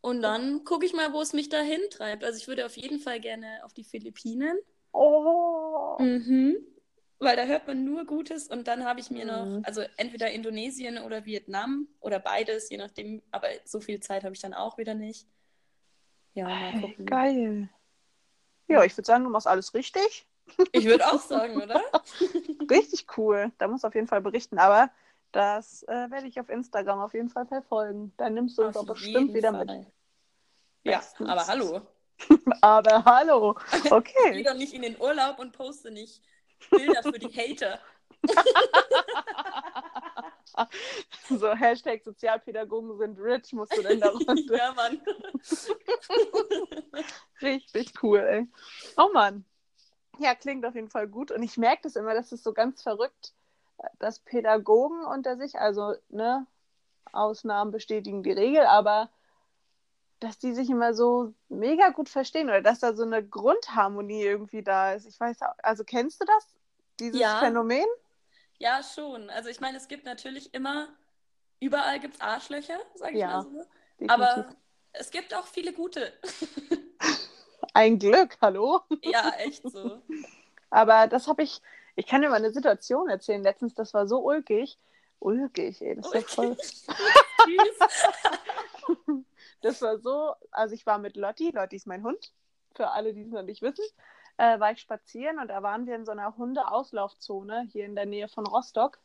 [0.00, 2.24] Und dann gucke ich mal, wo es mich dahin treibt.
[2.24, 4.58] Also ich würde auf jeden Fall gerne auf die Philippinen.
[4.92, 5.96] Oh.
[6.00, 6.56] Mhm.
[7.20, 8.48] Weil da hört man nur Gutes.
[8.48, 9.62] Und dann habe ich mir noch, Mhm.
[9.64, 13.22] also entweder Indonesien oder Vietnam oder beides, je nachdem.
[13.30, 15.28] Aber so viel Zeit habe ich dann auch wieder nicht.
[16.34, 17.06] Ja, mal gucken.
[17.06, 17.68] geil.
[18.68, 20.26] Ja, ich würde sagen, du machst alles richtig.
[20.72, 21.80] Ich würde auch sagen, oder?
[22.70, 23.52] Richtig cool.
[23.58, 24.58] Da musst du auf jeden Fall berichten.
[24.58, 24.90] Aber
[25.32, 28.12] das äh, werde ich auf Instagram auf jeden Fall verfolgen.
[28.16, 29.66] Dann nimmst du uns auch bestimmt wieder Fall.
[29.66, 29.86] mit.
[30.84, 31.28] Ja, Bestens.
[31.28, 31.80] aber hallo.
[32.60, 33.56] Aber hallo.
[33.82, 34.42] Geh Okay.
[34.44, 36.22] doch nicht in den Urlaub und poste nicht
[36.70, 37.80] Bilder für die Hater.
[41.28, 44.56] so, Hashtag Sozialpädagogen sind rich, musst du denn da runter.
[44.56, 45.00] ja, Mann.
[47.40, 48.48] Richtig cool, ey.
[48.96, 49.44] Oh Mann.
[50.18, 51.30] Ja, klingt auf jeden Fall gut.
[51.30, 53.32] Und ich merke das immer, das ist so ganz verrückt,
[53.98, 56.46] dass Pädagogen unter sich, also, ne,
[57.12, 59.10] Ausnahmen bestätigen die Regel, aber
[60.20, 64.62] dass die sich immer so mega gut verstehen oder dass da so eine Grundharmonie irgendwie
[64.62, 65.06] da ist.
[65.06, 66.54] Ich weiß auch, also kennst du das?
[67.00, 67.38] Dieses Ja.
[67.40, 67.84] Phänomen?
[68.58, 69.28] Ja, schon.
[69.30, 70.88] Also ich meine, es gibt natürlich immer,
[71.58, 73.64] überall gibt es Arschlöcher, sag ich Ja, mal so.
[73.98, 74.08] Definitiv.
[74.08, 74.56] Aber
[74.92, 76.12] es gibt auch viele gute.
[77.74, 78.80] Ein Glück, hallo?
[79.02, 80.02] ja, echt so.
[80.70, 81.60] Aber das habe ich,
[81.94, 83.42] ich kann dir mal eine Situation erzählen.
[83.42, 84.78] Letztens, das war so ulkig.
[85.18, 86.56] Ulkig, ey, das war voll.
[89.62, 92.32] Das war so, also ich war mit Lotti, Lotti ist mein Hund,
[92.74, 93.84] für alle, die es noch nicht wissen,
[94.36, 98.06] äh, war ich spazieren und da waren wir in so einer Hundeauslaufzone hier in der
[98.06, 98.98] Nähe von Rostock.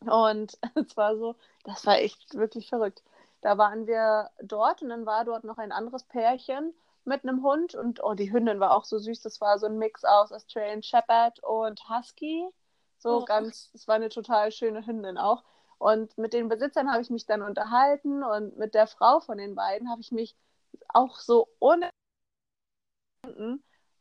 [0.00, 3.02] Und es war so, das war echt wirklich verrückt.
[3.42, 6.74] Da waren wir dort und dann war dort noch ein anderes Pärchen
[7.06, 9.22] mit einem Hund und oh, die Hündin war auch so süß.
[9.22, 12.48] Das war so ein Mix aus Australian Shepherd und Husky.
[12.98, 13.24] So Oh.
[13.24, 15.44] ganz, es war eine total schöne Hündin auch.
[15.78, 19.54] Und mit den Besitzern habe ich mich dann unterhalten und mit der Frau von den
[19.54, 20.34] beiden habe ich mich
[20.88, 21.90] auch so ohne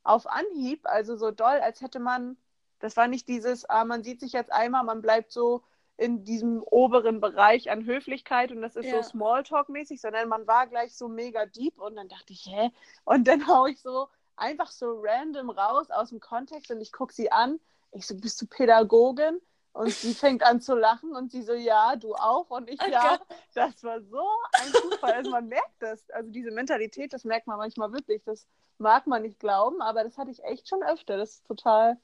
[0.03, 2.37] auf Anhieb, also so doll, als hätte man,
[2.79, 5.63] das war nicht dieses, ah, man sieht sich jetzt einmal, man bleibt so
[5.97, 9.01] in diesem oberen Bereich an Höflichkeit und das ist Ja.
[9.01, 12.71] so Smalltalk-mäßig, sondern man war gleich so mega deep und dann dachte ich, hä?
[13.05, 17.13] Und dann hau ich so einfach so random raus aus dem Kontext und ich gucke
[17.13, 17.59] sie an.
[17.91, 19.39] Ich so, bist du Pädagogin?
[19.71, 22.49] Und sie fängt an zu lachen und sie so, ja, du auch.
[22.49, 23.17] Und ich, Oh ja,
[23.53, 24.21] das war so
[24.53, 25.13] ein Zufall.
[25.13, 26.09] Also man merkt das.
[26.11, 28.21] Also diese Mentalität, das merkt man manchmal wirklich.
[28.25, 31.15] Das mag man nicht glauben, aber das hatte ich echt schon öfter.
[31.17, 31.97] Das ist total,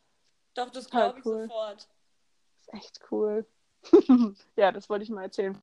[0.53, 1.43] Doch, das glaube ich cool.
[1.43, 1.75] sofort.
[1.77, 3.45] das ist echt cool.
[4.55, 5.61] ja, das wollte ich mal erzählen.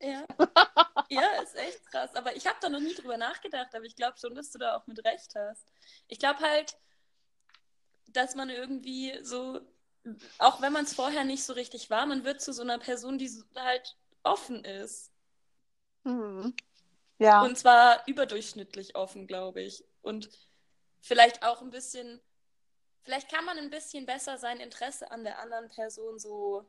[0.00, 0.26] Ja.
[1.10, 2.14] ja, ist echt krass.
[2.14, 4.76] Aber ich habe da noch nie drüber nachgedacht, aber ich glaube schon, dass du da
[4.76, 5.72] auch mit recht hast.
[6.06, 6.76] Ich glaube halt,
[8.08, 9.60] dass man irgendwie so
[10.38, 13.18] auch wenn man es vorher nicht so richtig war, man wird zu so einer Person,
[13.18, 15.12] die halt offen ist.
[16.04, 16.54] Mhm.
[17.18, 17.42] Ja.
[17.42, 19.84] Und zwar überdurchschnittlich offen, glaube ich.
[20.02, 20.30] Und
[21.00, 22.20] vielleicht auch ein bisschen,
[23.02, 26.64] vielleicht kann man ein bisschen besser sein Interesse an der anderen Person so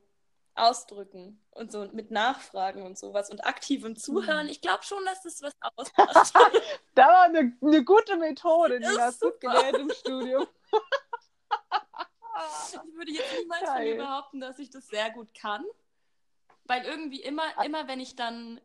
[0.55, 4.45] ausdrücken und so mit Nachfragen und sowas und aktivem Zuhören.
[4.45, 4.51] Mhm.
[4.51, 6.33] Ich glaube schon, dass das was ausmacht.
[6.95, 10.47] da war eine, eine gute Methode, die hast du gelernt im Studium.
[12.73, 13.75] ich würde jetzt niemals Geil.
[13.75, 15.63] von mir behaupten, dass ich das sehr gut kann.
[16.65, 18.61] Weil irgendwie immer, immer wenn ich dann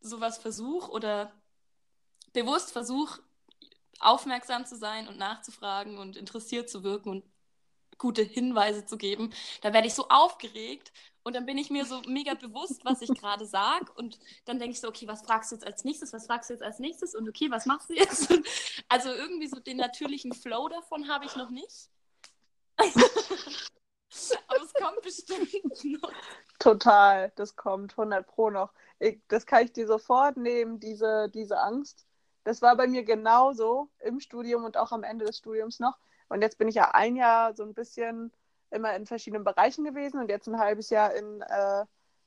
[0.00, 1.32] sowas versuche oder
[2.32, 3.22] bewusst versuche,
[3.98, 7.31] aufmerksam zu sein und nachzufragen und interessiert zu wirken und
[8.02, 12.02] gute Hinweise zu geben, da werde ich so aufgeregt und dann bin ich mir so
[12.08, 15.54] mega bewusst, was ich gerade sage und dann denke ich so, okay, was fragst du
[15.54, 18.28] jetzt als nächstes, was fragst du jetzt als nächstes und okay, was machst du jetzt?
[18.88, 21.88] Also irgendwie so den natürlichen Flow davon habe ich noch nicht.
[22.78, 26.12] Aber es kommt bestimmt noch.
[26.58, 28.72] Total, das kommt 100 Pro noch.
[28.98, 32.04] Ich, das kann ich dir sofort nehmen, diese, diese Angst.
[32.44, 35.96] Das war bei mir genauso im Studium und auch am Ende des Studiums noch.
[36.32, 38.32] Und jetzt bin ich ja ein Jahr so ein bisschen
[38.70, 41.82] immer in verschiedenen Bereichen gewesen und jetzt ein halbes Jahr in, äh,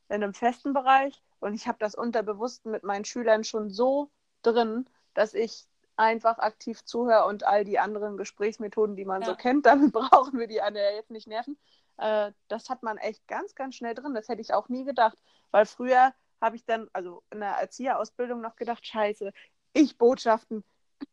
[0.10, 1.24] in einem festen Bereich.
[1.40, 4.12] Und ich habe das unterbewusst mit meinen Schülern schon so
[4.44, 5.66] drin, dass ich
[5.98, 9.28] einfach aktiv zuhöre und all die anderen Gesprächsmethoden, die man ja.
[9.28, 11.58] so kennt, damit brauchen wir die alle jetzt nicht nerven.
[11.98, 14.14] Äh, das hat man echt ganz, ganz schnell drin.
[14.14, 15.18] Das hätte ich auch nie gedacht,
[15.50, 19.32] weil früher habe ich dann, also in der Erzieherausbildung noch gedacht, scheiße,
[19.74, 20.64] Ich-Botschaften.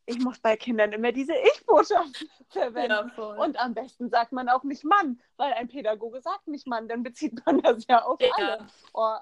[0.07, 3.12] Ich muss bei Kindern immer diese Ich-Botschaften verwenden.
[3.16, 6.88] Ja, und am besten sagt man auch nicht Mann, weil ein Pädagoge sagt nicht Mann,
[6.88, 8.31] dann bezieht man das ja auf ja.
[8.37, 8.66] alle.
[8.92, 9.16] Oh,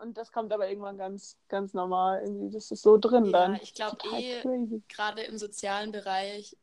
[0.00, 2.22] und das kommt aber irgendwann ganz, ganz normal.
[2.22, 3.54] Irgendwie, das ist so drin ja, dann.
[3.56, 4.42] Ich glaube eh,
[4.88, 6.56] gerade im sozialen Bereich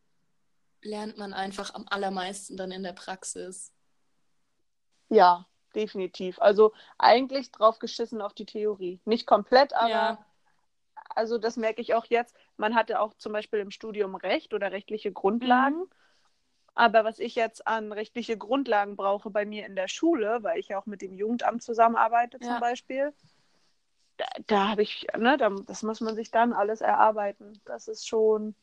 [0.81, 3.73] lernt man einfach am allermeisten dann in der Praxis.
[5.10, 6.39] Ja, definitiv.
[6.39, 8.99] Also eigentlich drauf geschissen auf die Theorie.
[9.05, 10.25] Nicht komplett, aber ja.
[11.10, 12.36] also das merke ich auch jetzt.
[12.57, 15.79] Man hatte auch zum Beispiel im Studium Recht oder rechtliche Grundlagen.
[15.79, 15.89] Mhm.
[16.75, 20.67] Aber was ich jetzt an rechtliche Grundlagen brauche bei mir in der Schule, weil ich
[20.67, 22.47] ja auch mit dem Jugendamt zusammenarbeite ja.
[22.47, 23.13] zum Beispiel,
[24.17, 27.59] da, da habe ich, ne, da, das muss man sich dann alles erarbeiten.
[27.65, 28.55] Das ist schon,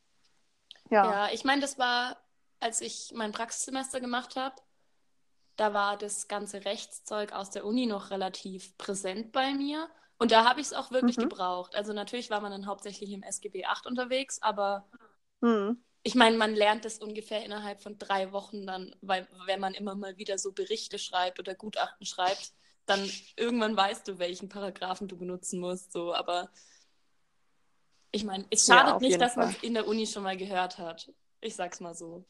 [0.90, 1.04] ja.
[1.04, 2.16] Ja, ich meine, das war,
[2.60, 4.56] als ich mein Praxissemester gemacht habe,
[5.56, 9.88] da war das ganze Rechtszeug aus der Uni noch relativ präsent bei mir.
[10.18, 11.22] Und da habe ich es auch wirklich mhm.
[11.22, 11.74] gebraucht.
[11.74, 14.86] Also natürlich war man dann hauptsächlich im SGB 8 unterwegs, aber
[15.40, 19.72] mhm ich meine, man lernt es ungefähr innerhalb von drei Wochen dann, weil wenn man
[19.72, 22.52] immer mal wieder so Berichte schreibt oder Gutachten schreibt,
[22.84, 25.92] dann irgendwann weißt du, welchen Paragraphen du benutzen musst.
[25.92, 26.50] So, aber
[28.10, 30.76] ich meine, es schadet ja, nicht, dass man es in der Uni schon mal gehört
[30.76, 31.10] hat.
[31.40, 32.26] Ich sag's mal so.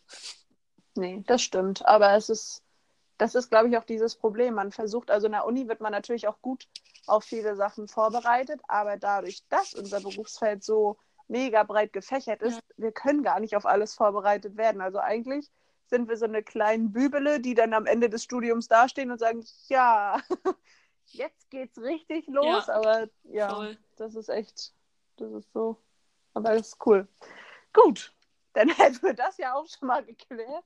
[0.94, 1.85] Nee, das stimmt.
[1.85, 2.62] Aber es ist,
[3.18, 4.55] das ist, glaube ich, auch dieses Problem.
[4.55, 6.68] Man versucht, also in der Uni wird man natürlich auch gut
[7.07, 12.93] auf viele Sachen vorbereitet, aber dadurch, dass unser Berufsfeld so mega breit gefächert ist, wir
[12.93, 14.81] können gar nicht auf alles vorbereitet werden.
[14.81, 15.51] Also eigentlich
[15.87, 19.45] sind wir so eine kleine Bübele, die dann am Ende des Studiums dastehen und sagen,
[19.69, 20.21] ja,
[21.07, 22.67] jetzt geht's richtig los.
[22.67, 23.79] Ja, aber ja, voll.
[23.97, 24.75] das ist echt,
[25.17, 25.79] das ist so.
[26.33, 27.07] Aber das ist cool.
[27.73, 28.14] Gut,
[28.55, 30.64] dann hätten wir das ja auch schon mal geklärt.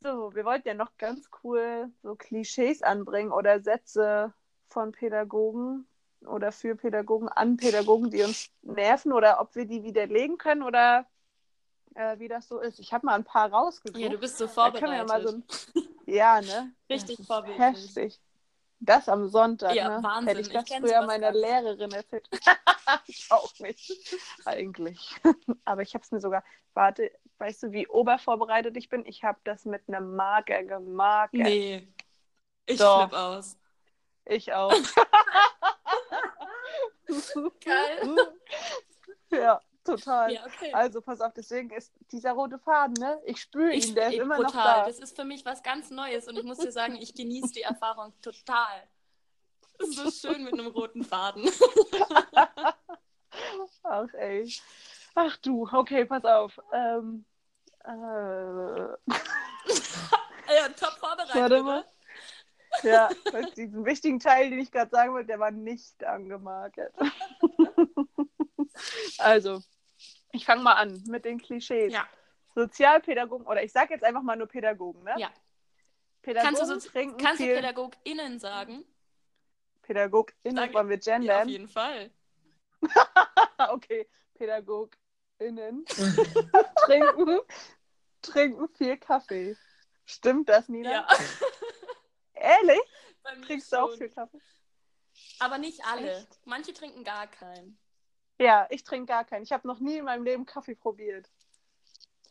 [0.00, 4.34] So, wir wollten ja noch ganz cool so Klischees anbringen oder Sätze
[4.72, 5.86] von Pädagogen,
[6.26, 11.06] oder für Pädagogen an Pädagogen, die uns nerven oder ob wir die widerlegen können oder
[11.94, 12.78] äh, wie das so ist.
[12.78, 14.00] Ich habe mal ein paar rausgesucht.
[14.00, 15.08] Ja, du bist so vorbereitet.
[15.08, 15.44] Ja, so ein...
[16.06, 16.72] ja, ne?
[16.90, 17.58] Richtig vorbildlich.
[17.58, 18.20] Heftig.
[18.84, 20.02] Das am Sonntag, ja, ne?
[20.02, 20.28] Wahnsinn.
[20.28, 22.28] Hätte ich das ich früher meiner Lehrerin erzählt.
[23.06, 24.18] ich auch nicht.
[24.44, 25.14] Eigentlich.
[25.64, 26.42] Aber ich habe es mir sogar,
[26.74, 29.06] warte, weißt du, wie obervorbereitet ich bin?
[29.06, 31.42] Ich habe das mit einem Marker gemarkert.
[31.42, 31.86] Nee.
[32.66, 33.56] Ich flippe aus.
[34.26, 34.72] Ich auch.
[37.64, 38.16] Geil.
[39.30, 40.32] ja, total.
[40.32, 40.72] Ja, okay.
[40.72, 43.20] Also pass auf, deswegen ist dieser rote Faden, ne?
[43.24, 44.54] Ich spüre ihn, der ist immer brutal.
[44.54, 44.86] noch da.
[44.86, 47.62] Das ist für mich was ganz Neues und ich muss dir sagen, ich genieße die
[47.62, 48.88] Erfahrung total.
[49.78, 51.48] Das ist so schön mit einem roten Faden.
[53.82, 54.52] Ach ey.
[55.14, 56.58] Ach du, okay, pass auf.
[56.72, 57.24] Ähm,
[57.84, 57.90] äh...
[60.54, 61.34] ja, top vorbereitet.
[61.34, 61.84] Warte mal.
[62.82, 63.08] Ja,
[63.56, 66.94] diesen wichtigen Teil, den ich gerade sagen wollte, der war nicht angemarkert.
[69.18, 69.60] also,
[70.32, 71.92] ich fange mal an mit den Klischees.
[71.92, 72.06] Ja.
[72.54, 75.14] Sozialpädagogen, oder ich sage jetzt einfach mal nur Pädagogen, ne?
[75.16, 75.30] Ja.
[76.22, 77.48] Pädagogen kannst du, so, kannst viel...
[77.48, 78.84] du PädagogInnen sagen?
[79.82, 81.24] PädagogInnen Sag, wollen wir gendern?
[81.24, 82.10] Ja, auf jeden Fall.
[83.70, 85.84] okay, PädagogInnen
[86.86, 87.40] trinken,
[88.20, 89.56] trinken viel Kaffee.
[90.04, 90.90] Stimmt das, Nina?
[90.90, 91.08] Ja.
[92.42, 92.80] Ehrlich?
[93.22, 93.98] Bei mir Trinkst du auch schon.
[93.98, 94.40] viel Kaffee?
[95.38, 96.16] Aber nicht alle.
[96.18, 96.40] Echt?
[96.44, 97.78] Manche trinken gar keinen.
[98.38, 99.44] Ja, ich trinke gar keinen.
[99.44, 101.30] Ich habe noch nie in meinem Leben Kaffee probiert.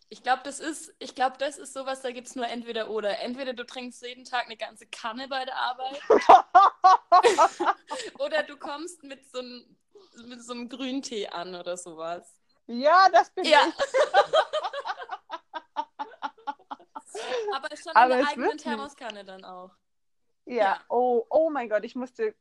[0.10, 3.19] Ich glaube, das ist, ich glaube, das ist sowas, da gibt es nur entweder oder.
[3.19, 6.02] Entweder du trinkst jeden Tag eine ganze Kanne bei der Arbeit
[8.19, 9.78] oder du kommst mit so einem
[10.28, 12.36] mit so einem Grüntee an oder sowas.
[12.67, 13.60] ja, das bin Ja.
[13.69, 13.76] ich.
[17.56, 18.63] Aber schon Aber in der eigenen wird nicht.
[18.63, 19.71] Thermoskanne dann auch.
[20.45, 20.80] Ja.
[20.89, 22.36] Oh, oh mein Gott, ich musste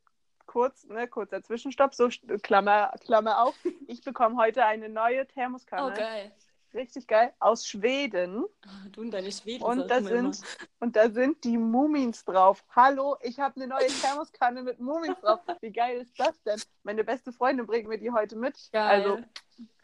[0.47, 2.09] kurz, ne, kurzer Zwischenstopp, so
[2.43, 3.55] Klammer, Klammer auf.
[3.87, 5.93] Ich bekomme heute eine neue Thermoskanne.
[5.93, 6.33] Oh, geil.
[6.73, 7.33] Richtig geil.
[7.41, 8.45] Aus Schweden.
[8.65, 9.65] Ah, Du und deine Schweden.
[9.65, 10.09] Und da immer.
[10.09, 10.41] sind,
[10.79, 12.65] und da sind die Mumins drauf.
[12.71, 15.41] Hallo, ich habe eine neue Thermoskanne mit Mumins drauf.
[15.61, 16.61] Wie geil ist das denn?
[16.85, 18.71] Meine beste Freundin bringt mir die heute mit.
[18.71, 19.03] Geil.
[19.03, 19.19] Also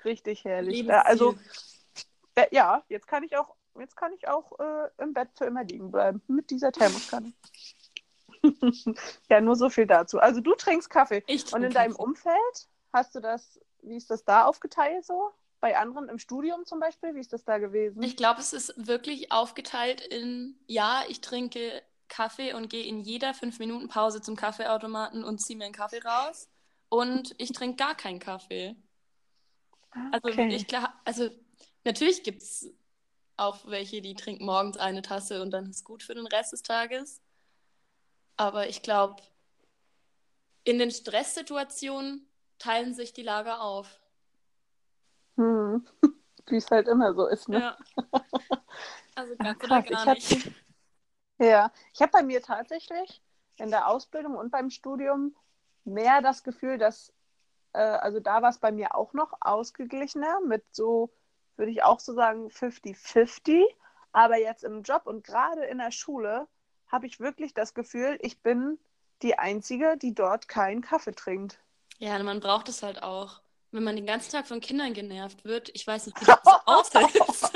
[0.04, 0.76] richtig herrlich.
[0.76, 0.94] Lebensziel.
[0.94, 1.36] Ja, also
[2.36, 5.64] äh, ja, jetzt kann ich auch, jetzt kann ich auch äh, im Bett für immer
[5.64, 7.32] liegen bleiben mit dieser Thermoskanne.
[9.28, 10.18] ja, nur so viel dazu.
[10.18, 11.24] Also du trinkst Kaffee.
[11.26, 12.02] ich Und trinke in deinem Kaffee.
[12.02, 15.30] Umfeld hast du das, wie ist das da aufgeteilt so?
[15.60, 18.02] Bei anderen im Studium zum Beispiel, wie ist das da gewesen?
[18.02, 23.32] Ich glaube, es ist wirklich aufgeteilt in, ja, ich trinke Kaffee und gehe in jeder
[23.34, 26.48] 5-Minuten-Pause zum Kaffeeautomaten und ziehe mir einen Kaffee raus.
[26.88, 28.76] Und ich trinke gar keinen Kaffee.
[30.12, 30.54] Also Okay.
[30.54, 30.66] ich
[31.04, 31.30] also
[31.84, 32.70] natürlich gibt es
[33.36, 36.62] auch welche, die trinken morgens eine Tasse und dann ist gut für den Rest des
[36.62, 37.20] Tages.
[38.36, 39.22] Aber ich glaube,
[40.64, 44.00] in den Stresssituationen teilen sich die Lager auf.
[45.36, 45.86] Hm.
[46.46, 47.60] Wie es halt immer so ist, ne?
[47.60, 47.76] Ja.
[49.14, 49.70] Also Ah, ganz krass.
[49.70, 50.52] oder gar Ich hab- nicht.
[51.38, 53.20] Ja, ich habe bei mir tatsächlich
[53.58, 55.36] in der Ausbildung und beim Studium
[55.84, 57.12] mehr das Gefühl, dass,
[57.74, 61.12] äh, also da war es bei mir auch noch ausgeglichener mit so,
[61.56, 63.62] würde ich auch so sagen, 50-50.
[64.12, 66.48] Aber jetzt im Job und gerade in der Schule
[66.88, 68.78] habe ich wirklich das Gefühl, ich bin
[69.22, 71.58] die Einzige, die dort keinen Kaffee trinkt.
[71.98, 73.40] Ja, man braucht es halt auch.
[73.72, 77.52] Wenn man den ganzen Tag von Kindern genervt wird, ich weiß nicht, wie das aushältst.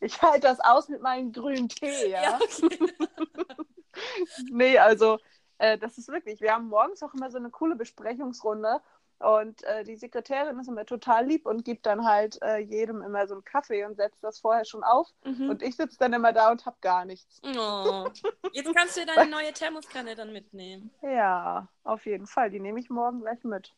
[0.00, 2.22] Ich halte das aus mit meinem grünen Tee, ja.
[2.22, 2.78] ja, okay.
[4.50, 5.18] Nee, also
[5.58, 8.80] äh, das ist wirklich, wir haben morgens auch immer so eine coole Besprechungsrunde
[9.20, 13.26] und äh, die Sekretärin ist immer total lieb und gibt dann halt äh, jedem immer
[13.26, 15.50] so einen Kaffee und setzt das vorher schon auf Mhm.
[15.50, 17.40] und ich sitze dann immer da und hab gar nichts.
[17.56, 18.06] Oh.
[18.52, 20.90] Jetzt kannst du deine neue Thermoskanne dann mitnehmen.
[21.02, 23.72] Ja, auf jeden Fall, die nehme ich morgen gleich mit.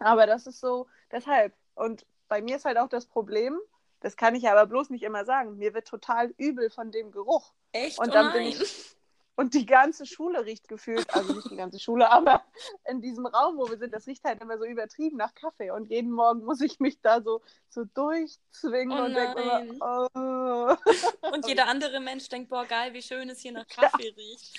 [0.00, 1.54] Aber das ist so, deshalb.
[1.74, 3.58] Und bei mir ist halt auch das Problem,
[4.00, 7.52] das kann ich aber bloß nicht immer sagen, mir wird total übel von dem Geruch.
[7.72, 7.98] Echt?
[7.98, 8.52] Und oh dann bin nein.
[8.52, 8.96] ich-
[9.34, 12.44] Und die ganze Schule riecht gefühlt, also nicht die ganze Schule, aber
[12.88, 15.70] in diesem Raum, wo wir sind, das riecht halt immer so übertrieben nach Kaffee.
[15.70, 17.40] Und jeden Morgen muss ich mich da so,
[17.70, 21.30] so durchzwingen Oh und denke immer, oh.
[21.32, 24.52] Und jeder andere Mensch denkt, boah, geil, wie schön es hier nach Kaffee riecht.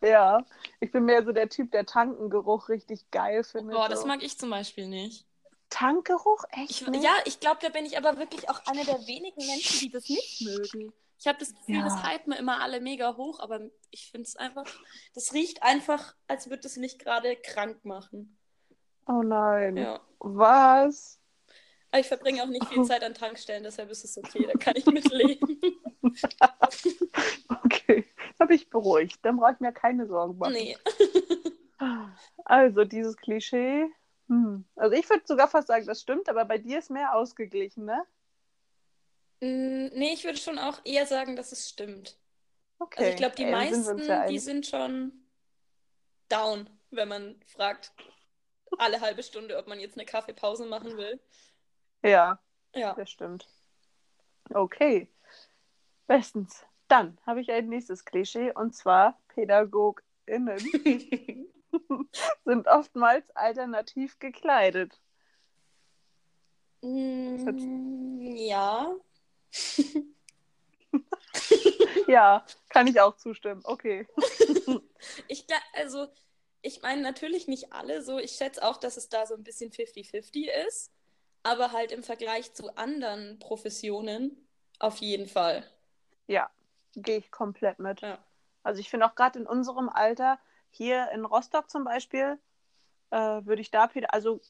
[0.00, 0.46] Ja,
[0.80, 3.76] ich bin mehr so der Typ, der Tankengeruch richtig geil findet.
[3.76, 4.06] Boah, das so.
[4.06, 5.26] mag ich zum Beispiel nicht.
[5.68, 6.44] Tankgeruch?
[6.50, 6.70] Echt?
[6.70, 9.90] Ich, ja, ich glaube, da bin ich aber wirklich auch eine der wenigen Menschen, die
[9.90, 10.92] das nicht mögen.
[11.20, 11.84] Ich habe das Gefühl, Ja.
[11.84, 14.64] das hypen immer alle mega hoch, aber ich finde es einfach,
[15.14, 18.38] das riecht einfach, als würde es mich gerade krank machen.
[19.06, 19.76] Oh nein.
[19.76, 20.00] Ja.
[20.18, 21.20] Was?
[21.90, 24.74] Aber ich verbringe auch nicht viel Zeit an Tankstellen, deshalb ist es okay, da kann
[24.76, 25.60] ich mitleben.
[27.64, 28.04] Okay,
[28.40, 29.18] habe ich beruhigt.
[29.22, 30.54] Dann brauche ich mir keine Sorgen machen.
[30.54, 30.76] nee.
[32.44, 33.86] Also dieses Klischee.
[34.28, 34.64] Hm.
[34.76, 38.02] Also ich würde sogar fast sagen, das stimmt, aber bei dir ist mehr ausgeglichen, ne?
[39.40, 42.16] Mm, Nee, ich würde schon auch eher sagen, dass es stimmt.
[42.78, 42.98] Okay.
[42.98, 45.12] Also ich glaube, die Ey, sind meisten, uns ja die sind schon
[46.28, 47.92] down, wenn man fragt,
[48.78, 51.20] alle halbe Stunde, ob man jetzt eine Kaffeepause machen will.
[52.02, 52.38] Ja,
[52.74, 52.94] Ja.
[52.94, 53.46] das stimmt.
[54.52, 55.08] Okay.
[56.06, 56.64] Bestens.
[56.88, 60.58] Dann habe ich ein nächstes Klischee und zwar PädagogInnen
[62.44, 65.00] sind oftmals alternativ gekleidet.
[66.82, 68.94] Mm, ja.
[72.06, 73.62] Ja, kann ich auch zustimmen.
[73.64, 74.06] Okay.
[75.28, 76.08] Ich glaube, also,
[76.60, 78.18] ich meine natürlich nicht alle so.
[78.18, 80.92] Ich schätze auch, dass es da so ein bisschen 50-50 ist.
[81.42, 84.46] Aber halt im Vergleich zu anderen Professionen
[84.78, 85.64] auf jeden Fall.
[86.26, 86.50] Ja,
[86.94, 88.02] gehe ich komplett mit.
[88.02, 88.18] Ja.
[88.62, 92.38] Also ich finde auch gerade in unserem Alter, hier in Rostock zum Beispiel,
[93.10, 94.40] äh, würde ich da, also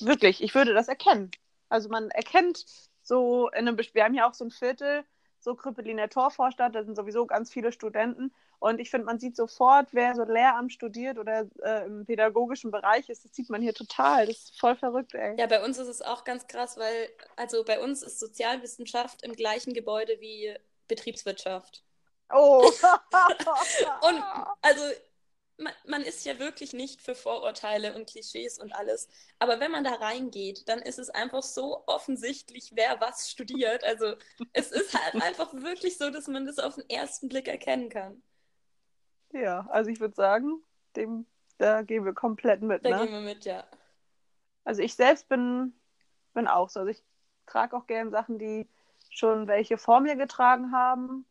[0.00, 1.30] wirklich, ich würde das erkennen.
[1.68, 2.64] Also man erkennt
[3.10, 5.04] so in einem, wir haben ja auch so ein Viertel,
[5.40, 9.88] so Krippeliner Torvorstadt, da sind sowieso ganz viele Studenten und ich finde, man sieht sofort,
[9.92, 14.26] wer so Lehramt studiert oder äh, im pädagogischen Bereich ist, das sieht man hier total,
[14.26, 15.36] das ist voll verrückt, ey.
[15.38, 19.32] Ja, bei uns ist es auch ganz krass, weil, also bei uns ist Sozialwissenschaft im
[19.32, 20.54] gleichen Gebäude wie
[20.86, 21.82] Betriebswirtschaft.
[22.32, 22.62] Oh.
[24.08, 24.22] Und
[24.62, 24.84] also
[25.60, 29.08] man, man, ist ja wirklich nicht für Vorurteile und Klischees und alles.
[29.38, 33.84] Aber wenn man da reingeht, dann ist es einfach so offensichtlich, wer was studiert.
[33.84, 34.14] Also
[34.52, 38.22] es ist halt einfach wirklich so, dass man das auf den ersten Blick erkennen kann.
[39.32, 40.62] Ja, also ich würde sagen,
[40.96, 41.26] dem,
[41.58, 42.84] da gehen wir komplett mit.
[42.84, 43.04] Da ne?
[43.04, 43.64] gehen wir mit, ja.
[44.64, 45.74] Also ich selbst bin,
[46.34, 46.80] bin auch so.
[46.80, 47.02] Also ich
[47.46, 48.68] trage auch gerne Sachen, die
[49.10, 51.26] schon welche vor mir getragen haben.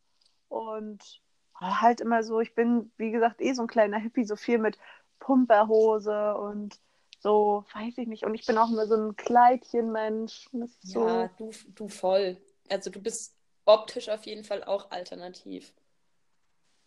[0.47, 1.21] Und
[1.59, 4.77] halt immer so, ich bin, wie gesagt, eh so ein kleiner Hippie, so viel mit
[5.19, 6.79] Pumperhose und
[7.19, 8.23] so, weiß ich nicht.
[8.23, 10.49] Und ich bin auch immer so ein Kleidchenmensch.
[10.81, 11.07] So...
[11.07, 12.37] Ja, du, du voll.
[12.69, 15.73] Also du bist optisch auf jeden Fall auch alternativ.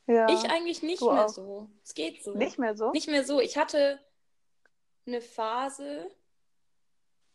[0.07, 1.29] Ja, ich eigentlich nicht mehr auch.
[1.29, 1.69] so.
[1.85, 2.35] Es geht so.
[2.35, 2.91] Nicht mehr so?
[2.93, 3.41] Nicht mehr so.
[3.41, 4.01] Ich hatte
[5.07, 6.11] eine Phase,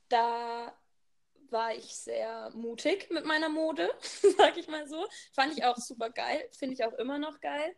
[0.09, 0.73] da
[1.51, 3.89] war ich sehr mutig mit meiner Mode,
[4.37, 5.05] sag ich mal so.
[5.33, 7.75] Fand ich auch super geil, finde ich auch immer noch geil.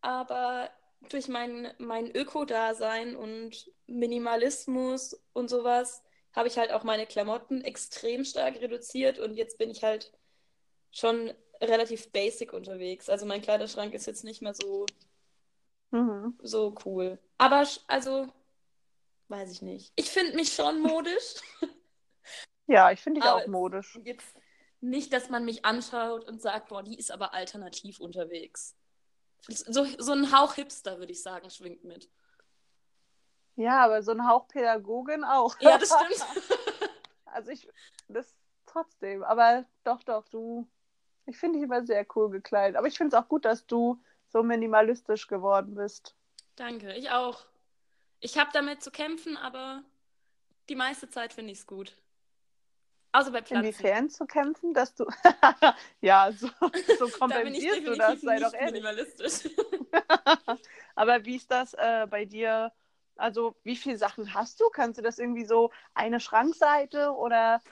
[0.00, 0.70] Aber
[1.08, 8.24] durch mein, mein Öko-Dasein und Minimalismus und sowas habe ich halt auch meine Klamotten extrem
[8.24, 10.12] stark reduziert und jetzt bin ich halt
[10.90, 13.08] schon relativ basic unterwegs.
[13.08, 14.86] Also mein Kleiderschrank ist jetzt nicht mehr so,
[15.90, 16.38] mhm.
[16.42, 17.18] so cool.
[17.38, 18.28] Aber also,
[19.28, 19.92] weiß ich nicht.
[19.96, 21.34] Ich finde mich schon modisch.
[22.66, 23.98] Ja, ich finde dich auch modisch.
[24.04, 24.36] Jetzt
[24.80, 28.76] nicht, dass man mich anschaut und sagt, boah, die ist aber alternativ unterwegs.
[29.48, 32.10] So, so ein Hauch Hipster, würde ich sagen, schwingt mit.
[33.56, 35.56] Ja, aber so ein Hauch Pädagogin auch.
[35.60, 36.50] Ja, das stimmt.
[37.26, 37.68] also ich,
[38.08, 38.34] das
[38.66, 39.22] trotzdem.
[39.22, 40.68] Aber doch, doch, du,
[41.26, 42.76] ich finde dich immer sehr cool gekleidet.
[42.76, 46.16] Aber ich finde es auch gut, dass du so minimalistisch geworden bist.
[46.56, 47.44] Danke, ich auch.
[48.20, 49.82] Ich habe damit zu kämpfen, aber
[50.68, 51.96] die meiste Zeit finde ich es gut.
[53.14, 53.68] Außer bei Pflanzen.
[53.68, 55.06] Inwiefern zu kämpfen, dass du.
[56.00, 56.48] ja, so,
[56.98, 58.72] so kompensierst da du das, sei doch ehrlich.
[58.72, 59.50] Minimalistisch.
[60.96, 62.72] Aber wie ist das äh, bei dir?
[63.14, 64.68] Also, wie viele Sachen hast du?
[64.68, 67.62] Kannst du das irgendwie so eine Schrankseite oder.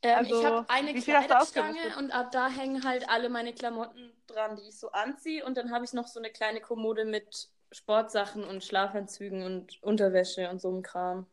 [0.00, 4.56] Ähm, also, ich habe eine Kleiderstange und ab da hängen halt alle meine Klamotten dran,
[4.56, 5.44] die ich so anziehe.
[5.44, 10.48] Und dann habe ich noch so eine kleine Kommode mit Sportsachen und Schlafanzügen und Unterwäsche
[10.48, 11.26] und so einem Kram.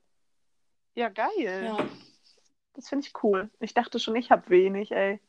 [0.96, 1.64] Ja, geil.
[1.66, 1.78] Ja.
[2.74, 3.50] Das finde ich cool.
[3.60, 5.20] Ich dachte schon, ich habe wenig, ey.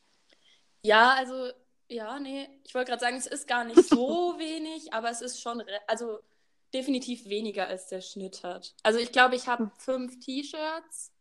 [0.82, 1.50] Ja, also,
[1.88, 2.48] ja, nee.
[2.64, 6.20] Ich wollte gerade sagen, es ist gar nicht so wenig, aber es ist schon, also
[6.72, 8.74] definitiv weniger als der Schnitt hat.
[8.82, 9.72] Also ich glaube, ich habe hm.
[9.78, 11.12] fünf T-Shirts,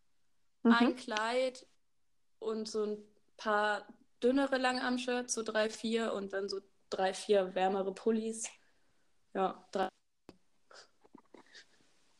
[0.63, 0.71] mhm.
[0.71, 1.65] ein Kleid
[2.39, 2.97] und so ein
[3.37, 3.85] paar
[4.21, 6.59] dünnere Langarm-Shirts, so drei, vier und dann so
[6.89, 8.49] drei, vier wärmere Pullis.
[9.33, 9.89] Ja, drei.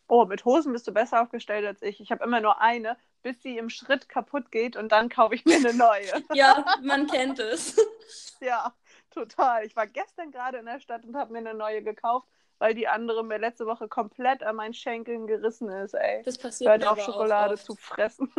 [0.07, 1.99] Oh, mit Hosen bist du besser aufgestellt als ich.
[1.99, 5.45] Ich habe immer nur eine, bis sie im Schritt kaputt geht und dann kaufe ich
[5.45, 6.11] mir eine neue.
[6.33, 7.75] ja, man kennt es.
[8.41, 8.73] ja,
[9.11, 9.65] total.
[9.65, 12.27] Ich war gestern gerade in der Stadt und habe mir eine neue gekauft,
[12.59, 16.21] weil die andere mir letzte Woche komplett an meinen Schenkeln gerissen ist, ey.
[16.23, 18.31] Das passiert Hört mir auf Schokolade zu fressen.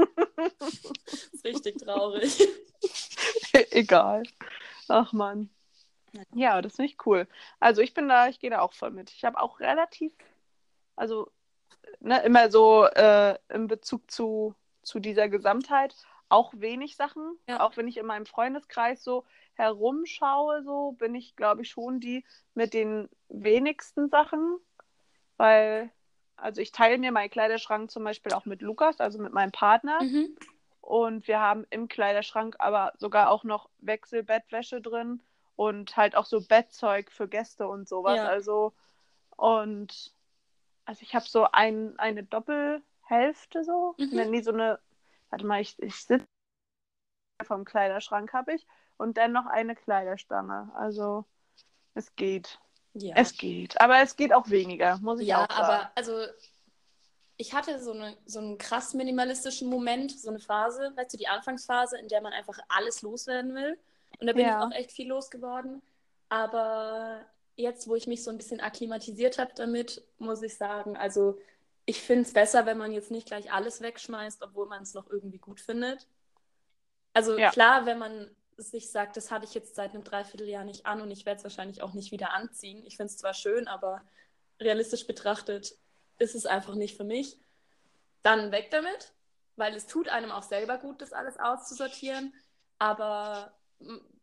[0.58, 0.84] das
[1.32, 2.46] ist richtig traurig.
[3.70, 4.22] Egal.
[4.88, 5.50] Ach man.
[6.32, 7.26] Ja, das finde ich cool.
[7.58, 9.10] Also ich bin da, ich gehe da auch voll mit.
[9.10, 10.12] Ich habe auch relativ,
[10.96, 11.30] also
[12.00, 15.94] ne, immer so äh, in Bezug zu zu dieser Gesamtheit
[16.28, 17.38] auch wenig Sachen.
[17.48, 17.60] Ja.
[17.60, 22.24] Auch wenn ich in meinem Freundeskreis so herumschaue, so bin ich, glaube ich, schon die
[22.54, 24.58] mit den wenigsten Sachen.
[25.36, 25.90] Weil,
[26.36, 30.02] also ich teile mir meinen Kleiderschrank zum Beispiel auch mit Lukas, also mit meinem Partner.
[30.02, 30.36] Mhm.
[30.80, 35.22] Und wir haben im Kleiderschrank aber sogar auch noch Wechselbettwäsche drin
[35.56, 38.16] und halt auch so Bettzeug für Gäste und sowas.
[38.16, 38.26] Ja.
[38.26, 38.72] Also,
[39.36, 40.13] und
[40.84, 43.94] also ich habe so ein, eine Doppel, Hälfte so.
[43.98, 44.30] Mhm.
[44.30, 44.78] Nee, so eine,
[45.30, 46.26] warte mal, ich, ich sitze
[47.42, 48.66] vom Kleiderschrank habe ich
[48.96, 50.70] und dann noch eine Kleiderstange.
[50.74, 51.24] Also
[51.94, 52.58] es geht.
[52.94, 53.14] Ja.
[53.16, 53.80] Es geht.
[53.80, 55.60] Aber es geht auch weniger, muss ich ja, auch sagen.
[55.60, 56.26] Ja, aber also
[57.36, 61.26] ich hatte so, eine, so einen krass minimalistischen Moment, so eine Phase, weißt du, die
[61.26, 63.78] Anfangsphase, in der man einfach alles loswerden will.
[64.20, 64.58] Und da bin ja.
[64.58, 65.82] ich auch echt viel losgeworden.
[66.28, 67.26] Aber
[67.56, 71.38] jetzt, wo ich mich so ein bisschen akklimatisiert habe damit, muss ich sagen, also
[71.86, 75.10] ich finde es besser, wenn man jetzt nicht gleich alles wegschmeißt, obwohl man es noch
[75.10, 76.06] irgendwie gut findet.
[77.12, 77.50] Also ja.
[77.50, 81.10] klar, wenn man sich sagt, das hatte ich jetzt seit einem Dreivierteljahr nicht an und
[81.10, 82.84] ich werde es wahrscheinlich auch nicht wieder anziehen.
[82.86, 84.02] Ich finde es zwar schön, aber
[84.60, 85.76] realistisch betrachtet
[86.18, 87.38] ist es einfach nicht für mich.
[88.22, 89.12] Dann weg damit,
[89.56, 92.32] weil es tut einem auch selber gut, das alles auszusortieren.
[92.78, 93.52] Aber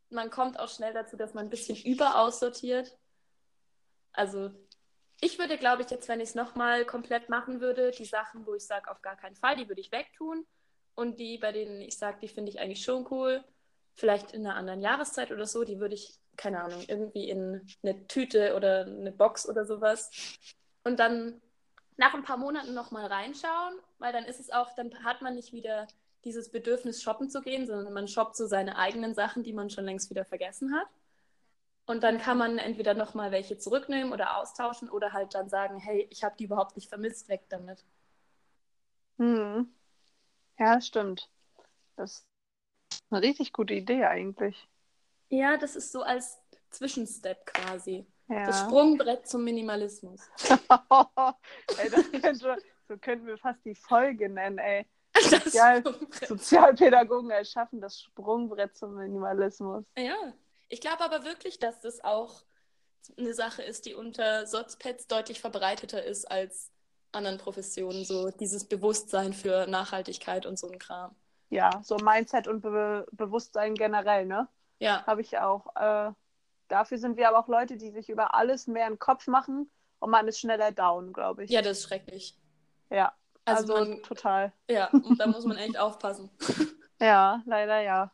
[0.09, 2.97] man kommt auch schnell dazu, dass man ein bisschen überaussortiert.
[4.13, 4.51] Also
[5.19, 8.55] ich würde, glaube ich, jetzt, wenn ich es nochmal komplett machen würde, die Sachen, wo
[8.55, 10.45] ich sage, auf gar keinen Fall, die würde ich wegtun.
[10.95, 13.43] Und die, bei denen ich sage, die finde ich eigentlich schon cool,
[13.95, 18.07] vielleicht in einer anderen Jahreszeit oder so, die würde ich, keine Ahnung, irgendwie in eine
[18.07, 20.09] Tüte oder eine Box oder sowas.
[20.83, 21.39] Und dann
[21.97, 25.53] nach ein paar Monaten nochmal reinschauen, weil dann ist es auch, dann hat man nicht
[25.53, 25.87] wieder
[26.23, 29.85] dieses Bedürfnis, shoppen zu gehen, sondern man shoppt so seine eigenen Sachen, die man schon
[29.85, 30.87] längst wieder vergessen hat.
[31.91, 36.07] Und dann kann man entweder nochmal welche zurücknehmen oder austauschen oder halt dann sagen, hey,
[36.09, 37.83] ich habe die überhaupt nicht vermisst, weg damit.
[39.17, 39.69] Hm.
[40.57, 41.29] Ja, stimmt.
[41.97, 42.25] Das
[42.93, 44.69] ist eine richtig gute Idee eigentlich.
[45.27, 46.39] Ja, das ist so als
[46.69, 48.05] Zwischenstep quasi.
[48.29, 48.45] Ja.
[48.45, 50.21] Das Sprungbrett zum Minimalismus.
[50.47, 54.85] ey, das könnte, so könnten wir fast die Folge nennen, ey.
[55.19, 55.83] Sozial.
[56.25, 59.83] Sozialpädagogen erschaffen das Sprungbrett zum Minimalismus.
[59.97, 60.33] Ja,
[60.71, 62.41] ich glaube aber wirklich, dass das auch
[63.17, 66.71] eine Sache ist, die unter Sozpets deutlich verbreiteter ist als
[67.11, 68.05] anderen Professionen.
[68.05, 71.15] So dieses Bewusstsein für Nachhaltigkeit und so ein Kram.
[71.49, 74.47] Ja, so Mindset und Be Bewusstsein generell, ne?
[74.79, 75.75] Ja, Habe ich auch.
[75.75, 76.11] Äh,
[76.69, 79.69] dafür sind wir aber auch Leute, die sich über alles mehr einen Kopf machen
[79.99, 81.51] und man ist schneller down, glaube ich.
[81.51, 82.37] ja, das ist schrecklich.
[82.89, 83.13] Ja,
[83.45, 84.53] Also, also, man, total.
[84.69, 86.29] ja, und da muss man echt aufpassen.
[87.01, 88.11] Ja, leider ja.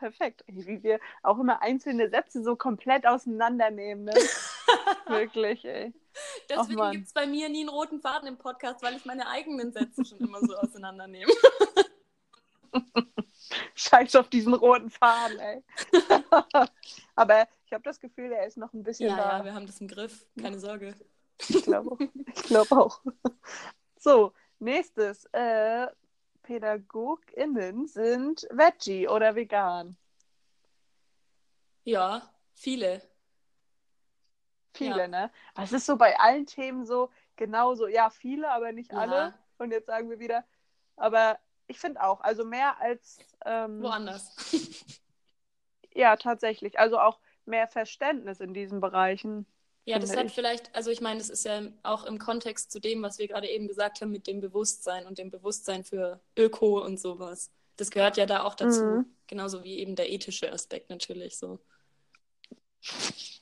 [0.00, 0.44] Perfekt.
[0.46, 4.14] Wie wir auch immer einzelne Sätze so komplett auseinandernehmen, ne?
[5.06, 5.92] Wirklich, ey.
[6.48, 9.72] Deswegen gibt es bei mir nie einen roten Faden im Podcast, weil ich meine eigenen
[9.72, 11.30] Sätze schon immer so auseinandernehme.
[13.74, 15.62] Scheiß auf diesen roten Faden, ey.
[17.14, 19.38] Aber ich habe das Gefühl, er ist noch ein bisschen Ja, da.
[19.38, 20.26] ja, wir haben das im Griff.
[20.40, 20.94] Keine Sorge.
[21.46, 23.02] Ich glaube ich glaub auch.
[23.98, 25.26] So, nächstes.
[25.32, 25.88] Äh,
[26.50, 29.96] PädagogInnen sind Veggie oder vegan.
[31.84, 33.00] Ja, viele.
[34.74, 35.06] Viele, Ja.
[35.06, 35.30] ne?
[35.54, 38.98] Aber es ist so bei allen Themen so, genauso, ja, viele, aber nicht Ja.
[38.98, 39.34] alle.
[39.58, 40.44] Und jetzt sagen wir wieder,
[40.96, 41.38] aber
[41.68, 44.34] ich finde auch, also mehr als, ähm, Woanders.
[45.94, 49.46] ja, tatsächlich, also auch mehr Verständnis in diesen Bereichen.
[49.86, 50.32] Ja, das hat ich.
[50.32, 53.48] vielleicht, also ich meine, das ist ja auch im Kontext zu dem, was wir gerade
[53.48, 57.50] eben gesagt haben, mit dem Bewusstsein und dem Bewusstsein für Öko und sowas.
[57.76, 58.84] Das gehört ja da auch dazu.
[58.84, 59.16] Mhm.
[59.26, 61.58] Genauso wie eben der ethische Aspekt natürlich so.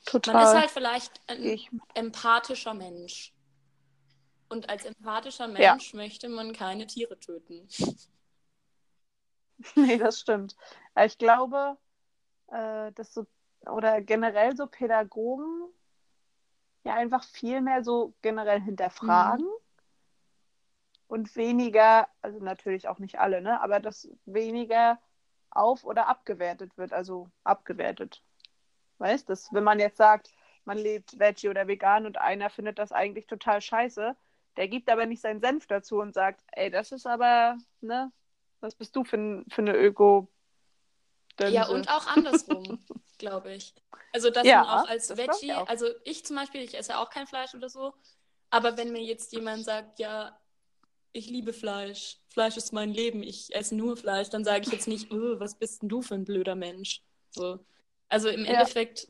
[0.06, 0.34] Total.
[0.34, 3.34] Man ist halt vielleicht ein ich, empathischer Mensch.
[4.48, 5.72] Und als empathischer Ja.
[5.72, 7.68] Mensch möchte man keine Tiere töten.
[9.74, 10.56] nee, das stimmt.
[11.04, 11.76] Ich glaube,
[12.48, 13.26] äh, dass so,
[13.66, 15.68] oder generell so Pädagogen
[16.88, 19.52] ja einfach viel mehr so generell hinterfragen Mhm.
[21.06, 24.98] und weniger, also natürlich auch nicht alle, ne, aber dass weniger
[25.50, 28.22] auf- oder abgewertet wird, also abgewertet.
[28.98, 30.30] Weißt du, wenn man jetzt sagt,
[30.64, 34.16] man lebt Veggie oder vegan und einer findet das eigentlich total scheiße,
[34.56, 38.12] der gibt aber nicht seinen Senf dazu und sagt, ey, das ist aber, ne,
[38.60, 40.28] was bist du für, für eine Öko?
[41.40, 42.64] Ja, und auch andersrum,
[43.18, 43.74] glaube ich.
[44.12, 45.68] Also, dass Ja, man auch als ich Veggie, auch.
[45.68, 47.92] also ich zum Beispiel, ich esse auch kein Fleisch oder so,
[48.50, 50.38] aber wenn mir jetzt jemand sagt, ja,
[51.12, 54.88] ich liebe Fleisch, Fleisch ist mein Leben, ich esse nur Fleisch, dann sage ich jetzt
[54.88, 57.02] nicht, "Oh, was bist denn du für ein blöder Mensch?
[57.30, 57.58] So.
[58.08, 58.52] Also im Ja.
[58.52, 59.08] Endeffekt,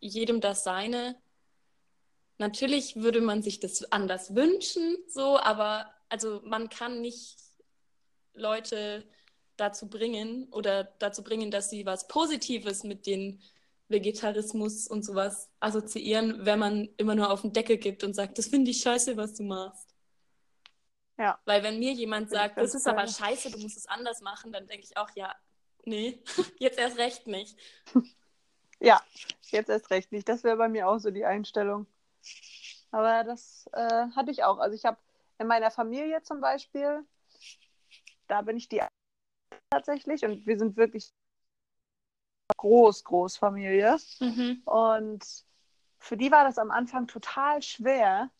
[0.00, 1.16] jedem das seine.
[2.38, 7.36] Natürlich würde man sich das anders wünschen, so, aber also man kann nicht
[8.34, 9.04] Leute
[9.56, 13.40] dazu bringen oder dazu bringen, dass sie was Positives mit den
[13.88, 18.46] Vegetarismus und sowas assoziieren, wenn man immer nur auf den Deckel gibt und sagt, das
[18.46, 19.94] finde ich scheiße, was du machst.
[21.18, 21.38] Ja.
[21.44, 24.52] Weil wenn mir jemand sagt, ganz das ist aber scheiße, du musst es anders machen,
[24.52, 25.34] dann denke ich auch, ja,
[25.84, 26.22] nee,
[26.58, 27.56] jetzt erst recht nicht.
[28.80, 29.00] Ja,
[29.50, 30.28] jetzt erst recht nicht.
[30.28, 31.86] Das wäre bei mir auch so die Einstellung.
[32.90, 34.58] Aber das äh, hatte ich auch.
[34.58, 34.98] Also ich habe
[35.38, 37.04] in meiner Familie zum Beispiel,
[38.28, 38.82] da bin ich die
[39.70, 41.12] tatsächlich und wir sind wirklich
[42.56, 43.98] groß, Großfamilie.
[44.20, 44.62] Mhm.
[44.64, 45.24] Und
[45.98, 48.30] für die war das am Anfang total schwer,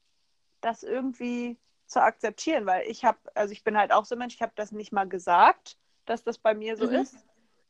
[0.60, 4.34] das irgendwie zu akzeptieren, weil ich habe, also ich bin halt auch so ein Mensch,
[4.34, 6.94] ich habe das nicht mal gesagt, dass das bei mir so Mhm.
[6.94, 7.16] ist.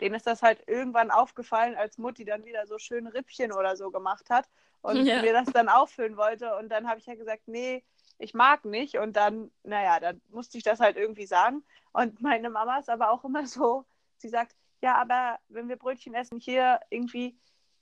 [0.01, 3.91] Denen ist das halt irgendwann aufgefallen, als Mutti dann wieder so schön Rippchen oder so
[3.91, 4.49] gemacht hat
[4.83, 5.21] und Ja.
[5.21, 6.57] mir das dann auffüllen wollte.
[6.57, 7.85] Und dann habe ich ja gesagt, nee,
[8.19, 8.99] ich mag nicht.
[8.99, 11.65] Und dann, naja, dann musste ich das halt irgendwie sagen.
[11.93, 13.85] Und meine Mama ist aber auch immer so,
[14.19, 17.39] sie sagt, ja, aber wenn wir Brötchen essen, hier irgendwie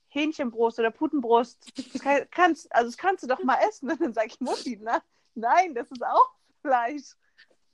[0.09, 3.91] Hähnchenbrust oder Putenbrust, das kann- kannst, also das kannst du doch mal essen.
[3.91, 5.03] Und dann sage ich, Mutti, na,
[5.35, 6.30] nein, das ist auch
[6.61, 7.16] Fleisch.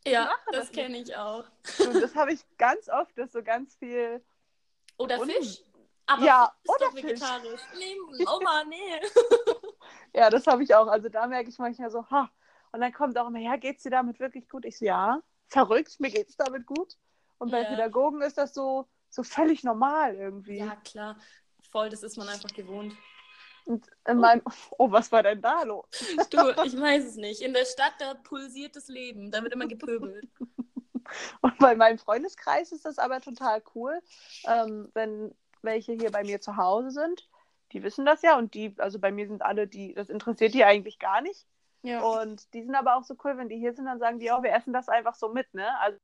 [0.07, 1.45] Ja, das das kenne ich auch.
[1.81, 4.25] Und das habe ich ganz oft, dass so ganz viel,
[4.97, 5.63] Oder Und- Fisch.
[6.07, 7.05] Aber Ja, Fisch ist oder doch Fisch.
[7.05, 7.61] vegetarisch.
[7.79, 9.01] Nee, Oma, nee.
[10.15, 10.87] ja, das habe ich auch.
[10.87, 12.31] Also da merke ich manchmal so, ha.
[12.73, 14.65] Und dann kommt auch immer, ja, geht's dir damit wirklich gut?
[14.65, 16.97] Ich so, ja, verrückt, mir geht's damit gut.
[17.39, 17.69] Und bei Ja.
[17.69, 20.59] Pädagogen ist das so, so völlig normal irgendwie.
[20.59, 21.19] Ja, klar.
[21.71, 22.95] Voll, das ist man einfach gewohnt.
[23.65, 24.43] Und in meinem,
[24.79, 25.87] oh, was war denn da los?
[26.31, 27.43] Du, ich weiß es nicht.
[27.43, 29.31] In der Stadt, da pulsiert das Leben.
[29.31, 30.27] Da wird immer gepöbelt.
[31.41, 33.99] Und bei meinem Freundeskreis ist das aber total cool,
[34.47, 37.29] ähm, wenn welche hier bei mir zu Hause sind.
[37.73, 40.65] Die wissen das ja und die, also bei mir sind alle, die, das interessiert die
[40.65, 41.47] eigentlich gar nicht.
[41.83, 42.01] Ja.
[42.01, 44.43] Und die sind aber auch so cool, wenn die hier sind, dann sagen die, oh,
[44.43, 45.79] wir essen das einfach so mit, ne?
[45.81, 45.99] Also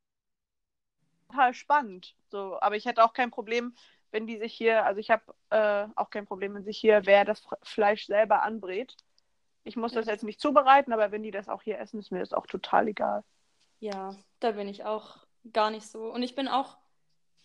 [1.29, 2.14] total spannend.
[2.29, 3.75] So, aber ich hätte auch kein Problem,
[4.11, 7.25] wenn die sich hier, also ich habe äh, auch kein Problem, wenn sich hier wer
[7.25, 8.97] das Fleisch selber anbrät.
[9.64, 12.20] Ich muss das jetzt nicht zubereiten, aber wenn die das auch hier essen, ist mir
[12.20, 13.25] das auch total egal.
[13.81, 16.12] Ja, da bin ich auch gar nicht so.
[16.12, 16.77] Und ich bin auch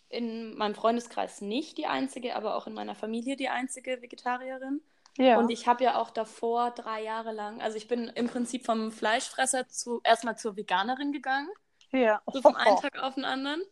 [0.08, 4.82] in meinem Freundeskreis nicht die einzige, aber auch in meiner Familie die einzige Vegetarierin.
[5.20, 5.38] Ja.
[5.38, 8.92] Und ich habe ja auch davor drei Jahre lang, also ich bin im Prinzip vom
[8.92, 11.48] Fleischfresser zu erstmal zur Veganerin gegangen,
[11.92, 12.22] ja.
[12.32, 13.62] so vom einen Tag auf den anderen.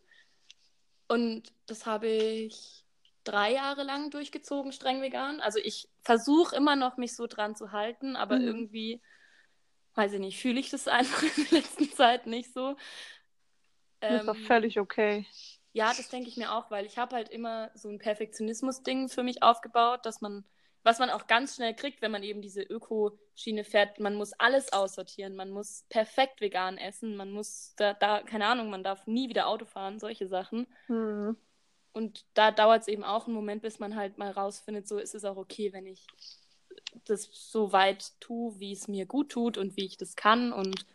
[1.07, 2.85] Und das habe ich
[3.23, 5.41] drei Jahre lang durchgezogen, streng vegan.
[5.41, 8.47] Also ich versuche immer noch, mich so dran zu halten, aber Mhm.
[8.47, 9.01] irgendwie,
[9.95, 12.75] weiß ich nicht, fühle ich das einfach in der letzten Zeit nicht so.
[14.07, 15.25] Das ist doch Ähm, völlig okay.
[15.73, 19.23] ja, das denke ich mir auch, weil ich habe halt immer so ein Perfektionismus-Ding für
[19.23, 20.45] mich aufgebaut, dass man,
[20.83, 24.71] was man auch ganz schnell kriegt, wenn man eben diese Öko-Schiene fährt, man muss alles
[24.71, 29.29] aussortieren, man muss perfekt vegan essen, man muss da, da keine Ahnung, man darf nie
[29.29, 30.67] wieder Auto fahren, solche Sachen.
[30.87, 31.35] Hm.
[31.91, 35.15] Und da dauert es eben auch einen Moment, bis man halt mal rausfindet, so ist
[35.15, 36.07] es auch okay, wenn ich
[37.05, 40.85] das so weit tue, wie es mir gut tut und wie ich das kann und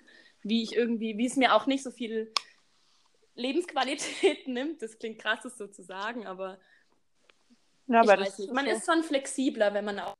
[0.42, 2.32] wie ich irgendwie, wie es mir auch nicht so viel
[3.34, 4.82] Lebensqualität nimmt.
[4.82, 6.58] Das klingt krass, das so zu sagen, aber,
[7.86, 8.52] Ja, aber das nicht.
[8.52, 10.14] Man so- ist schon flexibler, wenn man auch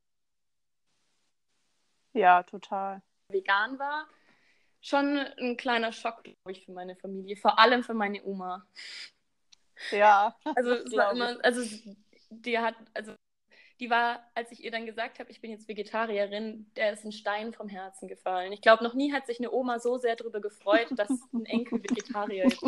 [2.12, 3.02] Ja, total.
[3.28, 4.06] vegan war.
[4.80, 8.66] Schon ein kleiner Schock, glaube ich, für meine Familie, vor allem für meine Oma.
[9.90, 10.36] Ja.
[10.54, 11.62] Also, es war immer, also
[12.30, 13.14] die hat, also
[13.80, 17.12] die war, als ich ihr dann gesagt habe, ich bin jetzt Vegetarierin, der ist ein
[17.12, 18.52] Stein vom Herzen gefallen.
[18.52, 21.82] Ich glaube, noch nie hat sich eine Oma so sehr darüber gefreut, dass ein Enkel
[21.82, 22.62] Vegetarier ist.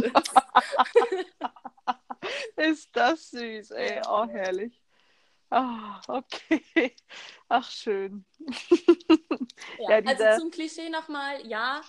[2.57, 3.97] Ist das süß, ey.
[3.97, 4.03] Ja.
[4.09, 4.83] Oh, herrlich.
[5.51, 6.95] Ah, okay.
[7.49, 8.25] Ach, schön.
[9.79, 11.81] Ja, Ja, diese- Also zum Klischee nochmal, ja,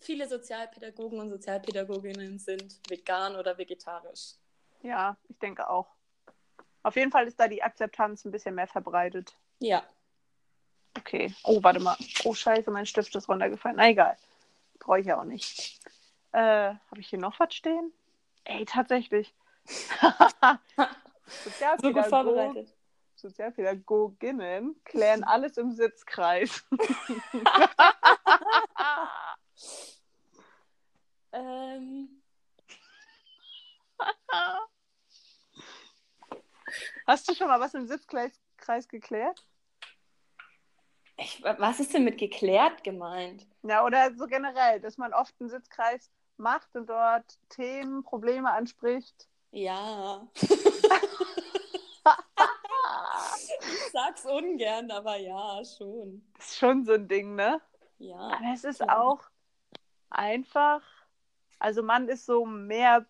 [0.00, 4.34] viele Sozialpädagogen und Sozialpädagoginnen sind vegan oder vegetarisch.
[4.82, 5.88] Ja, ich denke auch.
[6.82, 9.36] Auf jeden Fall ist da die Akzeptanz ein bisschen mehr verbreitet.
[9.60, 9.82] Ja.
[10.96, 11.34] Okay.
[11.44, 11.96] Oh, warte mal.
[12.24, 13.76] Oh, scheiße, mein Stift ist runtergefallen.
[13.76, 14.16] Na, egal.
[14.78, 15.80] Brauche ich ja auch nicht.
[16.32, 16.38] Äh,
[16.74, 17.92] Habe ich hier noch was stehen?
[18.44, 19.34] Ey, tatsächlich.
[21.80, 22.74] So gut vorbereitet.
[23.18, 26.64] Sozialpädagoginnen klären alles im Sitzkreis.
[31.30, 32.22] Ähm,
[37.06, 39.44] Hast du schon mal was im Sitzkreis Kreis geklärt?
[41.18, 43.46] ich, was ist denn mit geklärt gemeint?
[43.62, 49.28] Ja, oder so generell, dass man oft einen Sitzkreis macht und dort Themen, Probleme anspricht.
[49.50, 50.26] Ja.
[53.86, 56.22] Ich sag's ungern, aber ja, schon.
[56.36, 57.60] Das ist schon so ein Ding, ne?
[57.98, 58.16] Ja.
[58.18, 58.98] Aber es ist Ja.
[58.98, 59.20] auch
[60.10, 60.82] einfach,
[61.58, 63.06] also man ist so mehr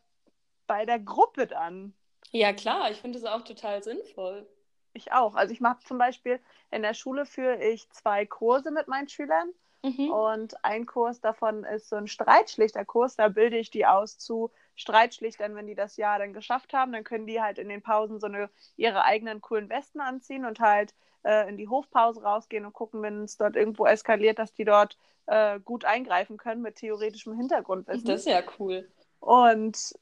[0.67, 1.95] bei der Gruppe dann.
[2.33, 4.47] Ja, klar, ich finde es auch total sinnvoll.
[4.95, 5.35] Ich auch.
[5.35, 9.53] Also ich mache zum Beispiel in der Schule führe ich zwei Kurse mit meinen Schülern
[9.85, 10.11] Mhm.
[10.11, 13.17] und ein Kurs davon ist so ein Streitschlichterkurs.
[13.17, 17.05] Da bilde ich die aus zu Streitschlichtern, wenn die das Jahr dann geschafft haben, dann
[17.05, 20.95] können die halt in den Pausen so eine ihre eigenen coolen Westen anziehen und halt
[21.25, 24.97] äh, in die Hofpause rausgehen und gucken, wenn es dort irgendwo eskaliert, dass die dort
[25.27, 28.07] äh, gut eingreifen können mit theoretischem Hintergrundwissen.
[28.07, 28.89] Das ist ja cool.
[29.21, 29.95] Und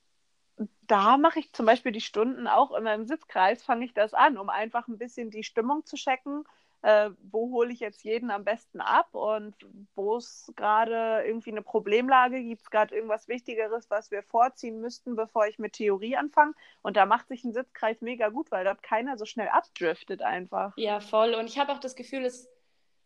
[0.86, 4.38] da mache ich zum Beispiel die Stunden auch immer im Sitzkreis, fange ich das an,
[4.38, 6.44] um einfach ein bisschen die Stimmung zu checken.
[6.82, 9.54] Äh, wo hole ich jetzt jeden am besten ab und
[9.94, 15.16] wo es gerade irgendwie eine Problemlage gibt, es gerade irgendwas Wichtigeres, was wir vorziehen müssten,
[15.16, 16.54] bevor ich mit Theorie anfange.
[16.82, 20.74] Und da macht sich ein Sitzkreis mega gut, weil dort keiner so schnell abdriftet einfach.
[20.76, 21.34] Ja, voll.
[21.34, 22.48] Und ich habe auch das Gefühl, es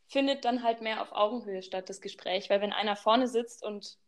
[0.09, 2.51] findet dann halt mehr auf Augenhöhe statt, das Gespräch.
[2.51, 3.99] Weil wenn einer vorne sitzt und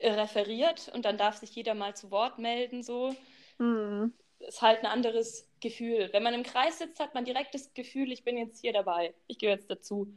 [0.00, 3.14] referiert und dann darf sich jeder mal zu Wort melden, so,
[3.58, 4.12] Hm.
[4.40, 6.10] Ist halt ein anderes Gefühl.
[6.12, 9.14] Wenn man im Kreis sitzt, hat man direkt das Gefühl, ich bin jetzt hier dabei.
[9.26, 10.08] Ich gehöre jetzt dazu.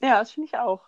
[0.00, 0.82] Ja, das finde ich auch.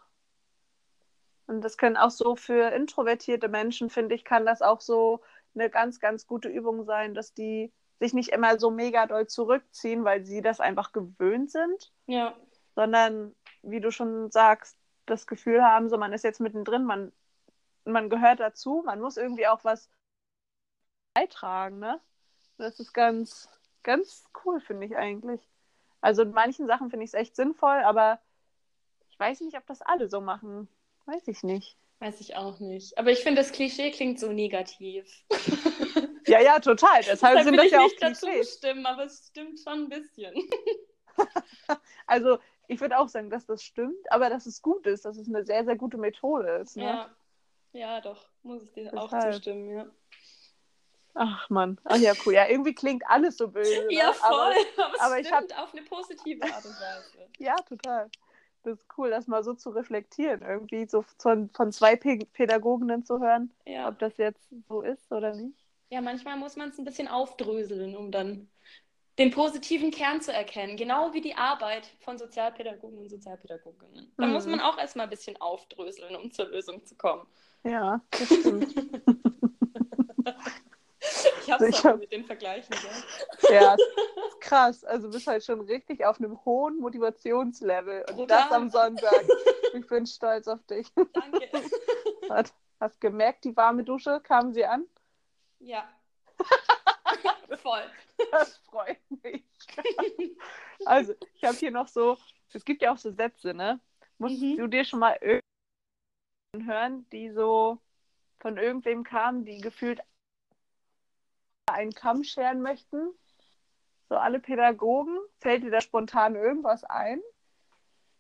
[1.47, 5.23] Und das können auch so für introvertierte Menschen, finde ich, kann das auch so
[5.55, 10.05] eine ganz, ganz gute Übung sein, dass die sich nicht immer so mega doll zurückziehen,
[10.05, 12.37] weil sie das einfach gewöhnt sind, Ja,
[12.75, 17.13] sondern, wie du schon sagst, das Gefühl haben, so man ist jetzt mittendrin, man,
[17.85, 19.91] man gehört dazu, man muss irgendwie auch was
[21.15, 22.01] beitragen, ne?
[22.59, 23.49] Das ist ganz,
[23.83, 25.41] ganz cool, finde ich eigentlich.
[26.01, 28.21] Also in manchen Sachen finde ich es echt sinnvoll, aber
[29.09, 30.69] ich weiß nicht, ob das alle so machen.
[31.07, 31.77] Weiß ich nicht.
[32.01, 32.99] Weiß ich auch nicht.
[32.99, 35.25] Aber ich finde, das Klischee klingt so negativ.
[36.29, 37.03] Ja, ja, total.
[37.03, 40.35] Deshalb, sind das ja auch nicht dazu stimmen, aber es stimmt schon ein bisschen.
[42.07, 45.27] also ich würde auch sagen, dass das stimmt, aber dass es gut ist, dass es
[45.27, 46.77] eine sehr, sehr gute Methode ist.
[46.77, 46.85] Ne?
[46.85, 47.17] Ja.
[47.73, 49.13] ja, doch, muss ich dir Deshalb.
[49.13, 49.87] auch zustimmen, ja.
[51.21, 52.35] Ach man, ach ja, cool.
[52.35, 53.87] Ja, irgendwie klingt alles so böse.
[53.87, 53.95] Ne?
[53.95, 54.31] Ja, voll.
[54.77, 57.29] Aber, aber, aber ich habe auf eine positive Art und Weise.
[57.39, 58.09] ja, total.
[58.63, 63.19] Das ist cool, das mal so zu reflektieren, irgendwie so von, von zwei Pädagoginnen zu
[63.19, 63.89] hören, ja.
[63.89, 65.59] ob das jetzt so ist oder nicht.
[65.91, 68.49] Ja, manchmal muss man es ein bisschen aufdröseln, um dann
[69.19, 70.77] den positiven Kern zu erkennen.
[70.77, 74.13] Genau wie die Arbeit von Sozialpädagogen und Sozialpädagoginnen.
[74.17, 74.33] Da mhm.
[74.33, 77.27] muss man auch erstmal ein bisschen aufdröseln, um zur Lösung zu kommen.
[77.65, 78.73] Ja, das stimmt.
[81.49, 81.99] Ich hab's ich hab...
[81.99, 82.75] mit den Vergleichen.
[83.51, 83.77] Ja, ja
[84.41, 84.85] krass.
[84.85, 88.05] Also du bist halt schon richtig auf einem hohen Motivationslevel.
[88.09, 88.27] Und Brutal.
[88.27, 89.25] das am Sonntag.
[89.75, 90.91] Ich bin stolz auf dich.
[90.95, 91.47] Danke.
[92.31, 94.87] Hast, hast gemerkt, die warme Dusche, kamen sie an?
[95.59, 95.87] Ja.
[97.63, 97.85] Voll.
[98.33, 99.45] Das freut mich.
[100.87, 102.17] also, ich habe hier noch so,
[102.55, 103.79] es gibt ja auch so Sätze, ne?
[104.17, 104.57] Musst mhm.
[104.57, 105.19] du dir schon mal
[106.57, 107.79] hören, die so
[108.41, 110.01] von irgendwem kamen, die gefühlt
[111.73, 113.11] einen Kamm scheren möchten?
[114.09, 115.19] So alle Pädagogen?
[115.39, 117.21] Fällt dir da spontan irgendwas ein?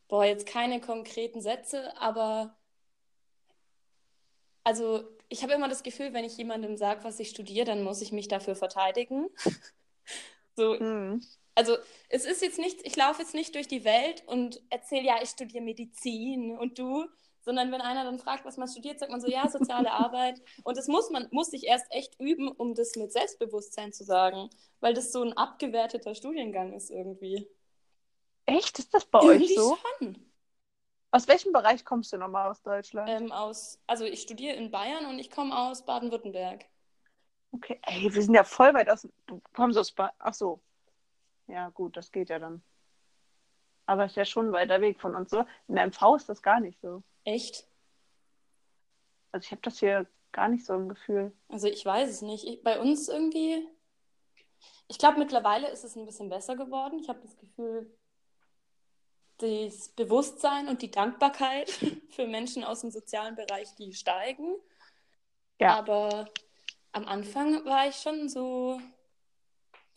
[0.09, 2.57] Boah, jetzt keine konkreten Sätze, aber
[4.65, 8.03] also ich habe immer das Gefühl, wenn ich jemandem sage, was ich studiere, dann muss
[8.03, 9.29] ich mich dafür verteidigen.
[10.57, 11.23] so, mhm.
[11.55, 11.77] Also
[12.09, 15.31] es ist jetzt nicht, ich laufe jetzt nicht durch die Welt und erzähle, ja, ich
[15.31, 17.07] studiere Medizin und du,
[17.49, 20.43] sondern wenn einer dann fragt, was man studiert, sagt man so, ja, soziale Arbeit.
[20.65, 24.51] Und das muss man, muss sich erst echt üben, um das mit Selbstbewusstsein zu sagen,
[24.81, 27.49] weil das so ein abgewerteter Studiengang ist irgendwie.
[28.45, 28.79] Echt?
[28.79, 29.79] Ist das bei irgendwie euch so?
[29.99, 30.31] Schon.
[31.11, 33.09] Aus welchem Bereich kommst du nochmal aus Deutschland?
[33.09, 36.67] Ähm, aus, also ich studiere in Bayern und ich komme aus Baden-Württemberg.
[37.53, 39.09] Okay, ey, wir sind ja voll weit aus.
[39.25, 40.13] Du kommst aus Bayern.
[40.19, 40.61] Ach so.
[41.47, 42.63] Ja, gut, das geht ja dann.
[43.87, 45.47] Aber ist ja schon ein weiter Weg von uns so.
[45.67, 47.03] In der MV ist das gar nicht so.
[47.25, 47.67] Echt?
[49.33, 51.33] Also ich habe das hier gar nicht so im Gefühl.
[51.49, 52.45] Also ich weiß es nicht.
[52.45, 53.67] Ich, bei uns irgendwie.
[54.89, 56.99] Ich glaube, mittlerweile ist es ein bisschen besser geworden.
[56.99, 57.93] Ich habe das Gefühl,
[59.39, 61.71] das Bewusstsein und die Dankbarkeit
[62.11, 64.57] für Menschen aus dem sozialen Bereich, die steigen.
[65.61, 65.77] Ja.
[65.77, 66.29] Aber
[66.93, 68.81] am Anfang war ich schon so,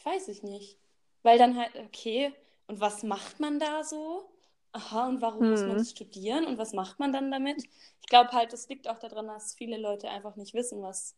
[0.03, 0.77] weiß ich nicht.
[1.23, 2.33] Weil dann halt, okay,
[2.67, 4.30] und was macht man da so?
[4.73, 5.51] Aha, und warum hm.
[5.51, 5.77] muss man hm.
[5.77, 7.63] das studieren und was macht man dann damit?
[7.63, 11.17] Ich glaube halt, das liegt auch daran, dass viele Leute einfach nicht wissen, was,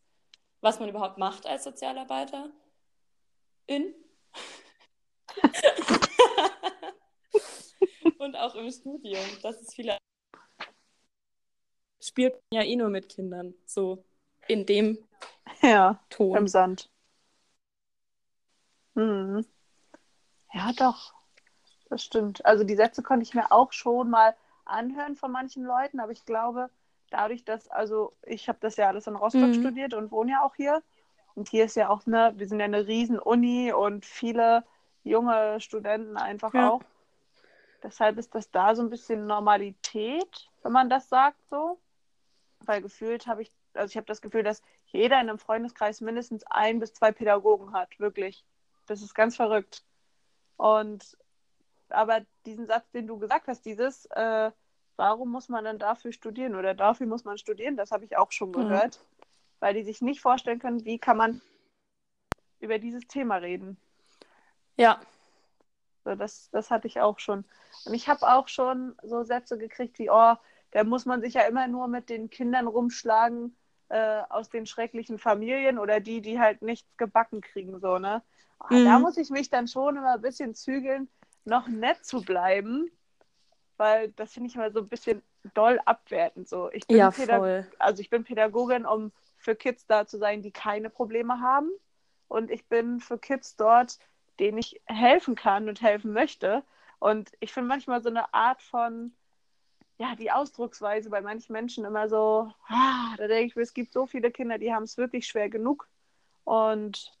[0.60, 2.50] was man überhaupt macht als Sozialarbeiter.
[3.66, 3.94] In.
[8.18, 9.24] und auch im Studium.
[9.42, 9.98] Das ist viele.
[12.00, 13.54] Spielt ja eh nur mit Kindern.
[13.66, 14.04] So
[14.48, 14.98] in dem
[15.62, 16.36] ja, Ton.
[16.36, 16.90] Im Sand.
[18.94, 19.44] Hm.
[20.52, 21.14] Ja, doch.
[21.94, 22.44] Das stimmt.
[22.44, 24.34] Also die Sätze konnte ich mir auch schon mal
[24.64, 26.68] anhören von manchen Leuten, aber ich glaube,
[27.10, 29.60] dadurch, dass, also ich habe das ja alles in Rostock mhm.
[29.60, 30.82] studiert und wohne ja auch hier.
[31.36, 34.64] Und hier ist ja auch, ne, wir sind ja eine riesen Uni und viele
[35.04, 36.70] junge Studenten einfach ja.
[36.70, 36.82] auch.
[37.84, 41.78] Deshalb ist das da so ein bisschen Normalität, wenn man das sagt so.
[42.58, 46.42] Weil gefühlt habe ich, also ich habe das Gefühl, dass jeder in einem Freundeskreis mindestens
[46.50, 48.44] ein bis zwei Pädagogen hat, wirklich.
[48.86, 49.84] Das ist ganz verrückt.
[50.56, 51.16] Und
[51.94, 54.50] aber diesen Satz, den du gesagt hast, dieses, äh,
[54.96, 58.32] warum muss man dann dafür studieren oder dafür muss man studieren, das habe ich auch
[58.32, 58.54] schon mhm.
[58.54, 59.24] gehört, mhm.
[59.60, 61.40] weil die sich nicht vorstellen können, wie kann man
[62.60, 63.76] über dieses Thema reden.
[64.76, 65.00] Ja,
[66.04, 67.44] so, das, das hatte ich auch schon.
[67.84, 70.34] Und ich habe auch schon so Sätze gekriegt wie, oh,
[70.70, 73.56] da muss man sich ja immer nur mit den Kindern rumschlagen
[73.88, 78.22] äh, aus den schrecklichen Familien oder die, die halt nichts gebacken kriegen, so, ne?
[78.60, 78.84] Oh, mhm.
[78.84, 81.08] Da muss ich mich dann schon immer ein bisschen zügeln,
[81.44, 82.90] noch nett zu bleiben,
[83.76, 85.22] weil das finde ich immer so ein bisschen
[85.54, 86.48] doll abwertend.
[86.48, 86.70] So.
[86.72, 87.66] Ich bin ja, voll.
[87.78, 91.70] Also ich bin Pädagogin, um für Kids da zu sein, die keine Probleme haben.
[92.28, 93.98] Und ich bin für Kids dort,
[94.38, 96.62] denen ich helfen kann und helfen möchte.
[96.98, 99.12] Und ich finde manchmal so eine Art von,
[99.98, 103.92] ja, die Ausdrucksweise bei manchen Menschen immer so, ah, da denke ich mir, es gibt
[103.92, 105.88] so viele Kinder, die haben es wirklich schwer genug.
[106.44, 107.12] Und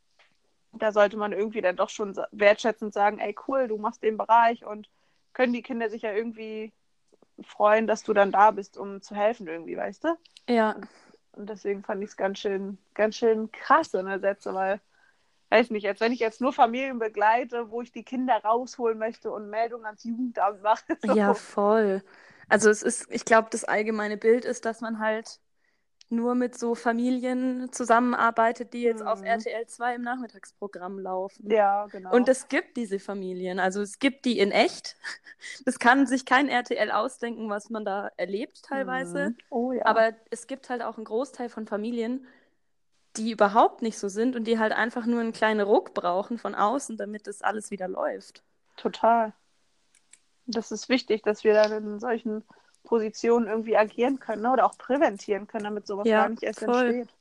[0.78, 4.64] da sollte man irgendwie dann doch schon wertschätzend sagen, ey, cool, du machst den Bereich
[4.64, 4.88] und
[5.32, 6.72] können die Kinder sich ja irgendwie
[7.42, 10.16] freuen, dass du dann da bist, um zu helfen irgendwie, weißt du?
[10.48, 10.76] Ja.
[11.32, 14.80] Und deswegen fand ich es ganz schön, ganz schön krass in der Sätze, weil,
[15.50, 19.32] weiß nicht, als wenn ich jetzt nur Familien begleite, wo ich die Kinder rausholen möchte
[19.32, 20.96] und Meldungen ans Jugendamt mache.
[21.04, 21.14] So.
[21.14, 22.02] Ja, voll.
[22.48, 25.40] Also es ist, ich glaube, das allgemeine Bild ist, dass man halt
[26.10, 29.26] nur mit so Familien zusammenarbeitet, die jetzt auf Mhm.
[29.26, 31.50] RTL 2 im Nachmittagsprogramm laufen.
[31.50, 32.12] Ja, genau.
[32.12, 34.96] Und es gibt diese Familien, also es gibt die in echt.
[35.66, 39.30] Das kann sich kein RTL ausdenken, was man da erlebt teilweise.
[39.30, 39.36] Mhm.
[39.50, 39.84] Oh ja.
[39.84, 42.26] Aber es gibt halt auch einen Großteil von Familien,
[43.16, 46.54] die überhaupt nicht so sind und die halt einfach nur einen kleinen Ruck brauchen von
[46.54, 48.42] außen, damit das alles wieder läuft.
[48.76, 49.34] Total.
[50.46, 52.42] Das ist wichtig, dass wir dann in solchen
[52.84, 54.52] Positionen irgendwie agieren können ne?
[54.52, 56.86] oder auch präventieren können, damit sowas Ja, gar nicht erst voll.
[56.86, 57.14] entsteht.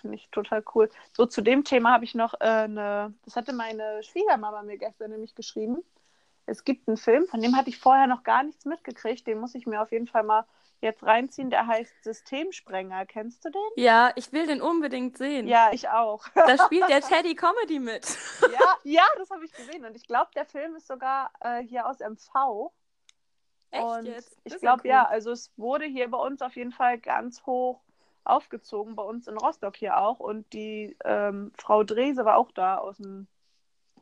[0.00, 0.90] Finde ich total cool.
[1.16, 5.10] So, zu dem Thema habe ich noch äh, eine, das hatte meine Schwiegermama mir gestern
[5.10, 5.82] nämlich geschrieben.
[6.44, 9.26] Es gibt einen Film, von dem hatte ich vorher noch gar nichts mitgekriegt.
[9.26, 10.44] Den muss ich mir auf jeden Fall mal
[10.80, 11.50] jetzt reinziehen.
[11.50, 13.06] Der heißt Systemsprenger.
[13.06, 13.62] Kennst du den?
[13.76, 15.46] Ja, ich will den unbedingt sehen.
[15.46, 16.26] Ja, ich auch.
[16.34, 18.04] Da spielt der Teddy Comedy mit.
[18.52, 19.84] ja, ja, das habe ich gesehen.
[19.84, 22.72] Und ich glaube, der Film ist sogar äh, hier aus MV.
[23.72, 24.36] Echt und jetzt?
[24.44, 24.90] ich Das glaube, cool.
[24.90, 27.80] ja, also es wurde hier bei uns auf jeden Fall ganz hoch
[28.24, 30.20] aufgezogen, bei uns in Rostock hier auch.
[30.20, 33.26] Und die ähm, Frau Drese war auch da aus dem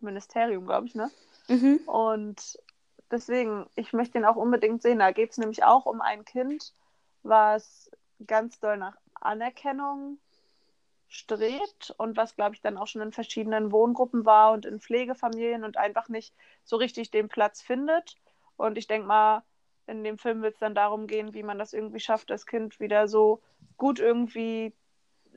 [0.01, 1.11] Ministerium, glaube ich, ne?
[1.49, 1.79] Mhm.
[1.87, 2.59] Und
[3.11, 4.99] deswegen, ich möchte ihn auch unbedingt sehen.
[4.99, 6.75] Da geht es nämlich auch um ein Kind,
[7.23, 7.91] was
[8.27, 10.19] ganz doll nach Anerkennung
[11.09, 15.65] strebt und was, glaube ich, dann auch schon in verschiedenen Wohngruppen war und in Pflegefamilien
[15.65, 18.17] und einfach nicht so richtig den Platz findet.
[18.57, 19.43] Und ich denke mal,
[19.91, 22.79] in dem Film wird es dann darum gehen, wie man das irgendwie schafft, das Kind
[22.81, 23.43] wieder so
[23.77, 24.73] gut irgendwie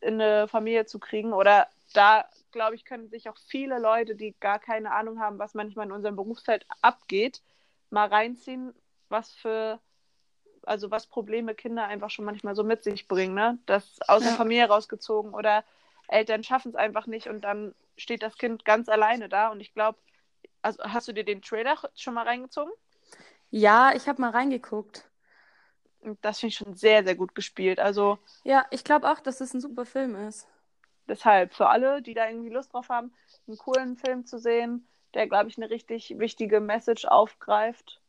[0.01, 1.33] in eine Familie zu kriegen.
[1.33, 5.53] Oder da, glaube ich, können sich auch viele Leute, die gar keine Ahnung haben, was
[5.53, 7.41] manchmal in unserem Berufsfeld abgeht,
[7.89, 8.73] mal reinziehen,
[9.09, 9.79] was für,
[10.63, 13.57] also was Probleme Kinder einfach schon manchmal so mit sich bringen, ne?
[13.65, 14.37] Das aus der Ja.
[14.37, 15.63] Familie rausgezogen oder
[16.07, 19.49] Eltern schaffen es einfach nicht und dann steht das Kind ganz alleine da.
[19.49, 19.97] Und ich glaube,
[20.61, 22.73] also hast du dir den Trailer schon mal reingezogen?
[23.53, 25.07] Ja, ich habe mal reingeguckt.
[26.01, 27.79] Und Das finde ich schon sehr, sehr gut gespielt.
[27.79, 30.47] Also Ja, ich glaube auch, dass es ein super Film ist.
[31.07, 33.13] deshalb für alle, die da irgendwie Lust drauf haben,
[33.47, 38.01] einen coolen Film zu sehen, der, glaube ich, eine richtig wichtige Message aufgreift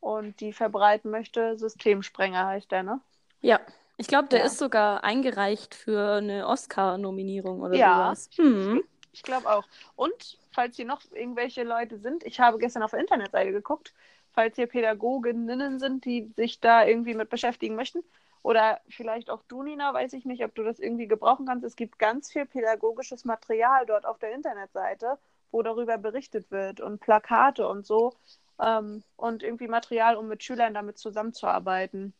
[0.00, 1.56] und die verbreiten möchte.
[1.56, 3.00] Systemsprenger heißt der, ne?
[3.40, 3.60] Ja,
[3.96, 4.46] ich glaube, der Ja.
[4.46, 8.10] ist sogar eingereicht für eine Oscar-Nominierung oder Ja.
[8.10, 8.28] sowas.
[8.36, 8.82] Hm.
[9.12, 9.68] Ich glaube auch.
[9.94, 13.94] Und falls hier noch irgendwelche Leute sind, ich habe gestern auf der Internetseite geguckt,
[14.32, 18.02] falls hier Pädagoginnen sind, die sich da irgendwie mit beschäftigen möchten.
[18.42, 21.64] Oder vielleicht auch du, Nina, weiß ich nicht, ob du das irgendwie gebrauchen kannst.
[21.64, 25.18] Es gibt ganz viel pädagogisches Material dort auf der Internetseite,
[25.52, 28.14] wo darüber berichtet wird und Plakate und so.
[28.60, 32.14] Ähm, und irgendwie Material, um mit Schülern damit zusammenzuarbeiten.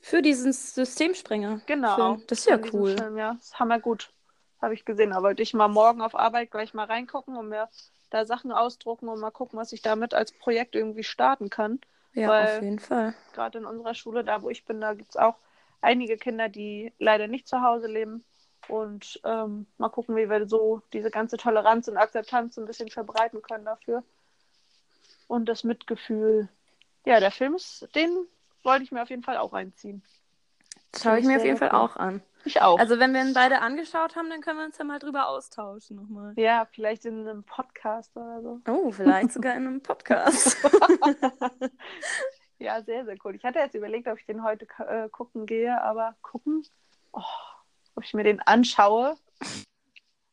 [0.00, 1.60] Für diesen Systemsprenger.
[1.66, 1.94] Genau.
[1.94, 2.22] Film.
[2.26, 2.96] Das ist ja cool.
[2.96, 4.10] Film, ja, das ist hammergut.
[4.62, 5.10] Habe ich gesehen.
[5.10, 7.68] Da wollte ich mal morgen auf Arbeit gleich mal reingucken und mir
[8.10, 11.80] da Sachen ausdrucken und mal gucken, was ich damit als Projekt irgendwie starten kann.
[12.12, 13.14] Ja, Weil- auf jeden Fall.
[13.32, 15.36] Gerade in unserer Schule, da wo ich bin, da gibt es auch
[15.82, 18.24] einige Kinder, die leider nicht zu Hause leben.
[18.68, 22.88] Und ähm, mal gucken, wie wir so diese ganze Toleranz und Akzeptanz so ein bisschen
[22.88, 24.02] verbreiten können dafür.
[25.28, 26.48] Und das Mitgefühl.
[27.04, 28.26] Ja, der Film ist, den
[28.62, 30.02] wollte ich mir auf jeden Fall auch reinziehen.
[30.96, 31.78] Schaue ich mir auf jeden Fall cool.
[31.78, 32.22] auch an.
[32.46, 32.78] Ich auch.
[32.78, 35.96] Also, wenn wir ihn beide angeschaut haben, dann können wir uns ja mal drüber austauschen
[35.96, 36.32] nochmal.
[36.36, 38.60] Ja, vielleicht in einem Podcast oder so.
[38.68, 40.56] Oh, vielleicht sogar in einem Podcast.
[42.58, 43.34] Ja, sehr, sehr cool.
[43.34, 46.62] Ich hatte jetzt überlegt, ob ich den heute äh, gucken gehe, aber gucken,
[47.12, 47.20] oh,
[47.94, 49.14] ob ich mir den anschaue.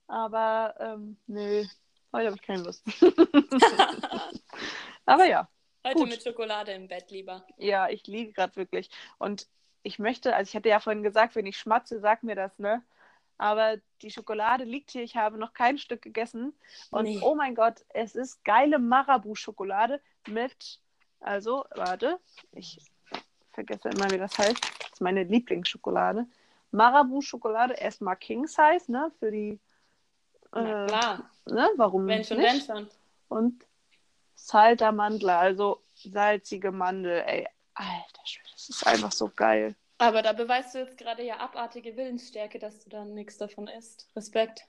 [0.08, 1.66] Aber ähm, nö,
[2.14, 2.82] heute habe ich keine Lust.
[5.06, 5.50] aber ja,
[5.86, 6.10] Heute Gut.
[6.12, 7.46] mit Schokolade im Bett lieber.
[7.58, 8.90] ja, ich liege gerade wirklich.
[9.18, 9.48] Und
[9.84, 12.82] ich möchte, also ich hatte ja vorhin gesagt, wenn ich schmatze, sag mir das, ne?
[13.38, 16.54] Aber die Schokolade liegt hier, ich habe noch kein Stück gegessen.
[16.92, 17.20] Und Nee.
[17.22, 20.80] oh mein Gott, es ist geile Marabu-Schokolade mit,
[21.20, 22.20] also, warte,
[22.52, 22.80] ich
[23.52, 24.58] vergesse immer, wie das heißt.
[24.80, 26.28] Das ist meine Lieblingsschokolade.
[26.72, 29.12] Marabu-Schokolade, erstmal King Size, ne?
[29.20, 29.60] Für die,
[30.54, 31.30] äh, klar.
[31.46, 31.70] ne?
[31.76, 32.68] Warum Wenn schon, nicht?
[32.68, 32.90] wenn schon.
[33.30, 33.66] Und
[34.36, 37.48] Salter Mandler, also salzige Mandel, ey.
[37.76, 39.76] Alter Schwede, das ist einfach so geil.
[39.98, 44.10] Aber da beweist du jetzt gerade ja abartige Willensstärke, dass du dann nichts davon isst.
[44.16, 44.66] Respekt.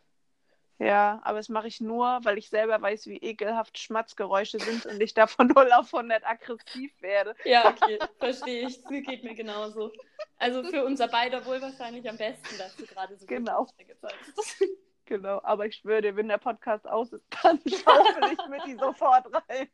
[0.79, 5.01] Ja, aber das mache ich nur, weil ich selber weiß, wie ekelhaft Schmatzgeräusche sind und
[5.01, 7.35] ich da von 0 auf 100 aggressiv werde.
[7.45, 8.83] Ja, okay, verstehe ich.
[8.83, 9.93] Das geht mir genauso.
[10.37, 13.67] Also für unser beider wohl wahrscheinlich am besten, dass du gerade so Genau.
[13.79, 14.65] Willensstärke zeigst.
[15.07, 18.75] Genau, aber ich schwöre dir, wenn der Podcast aus ist, dann schaufel ich mir die
[18.75, 19.69] sofort rein.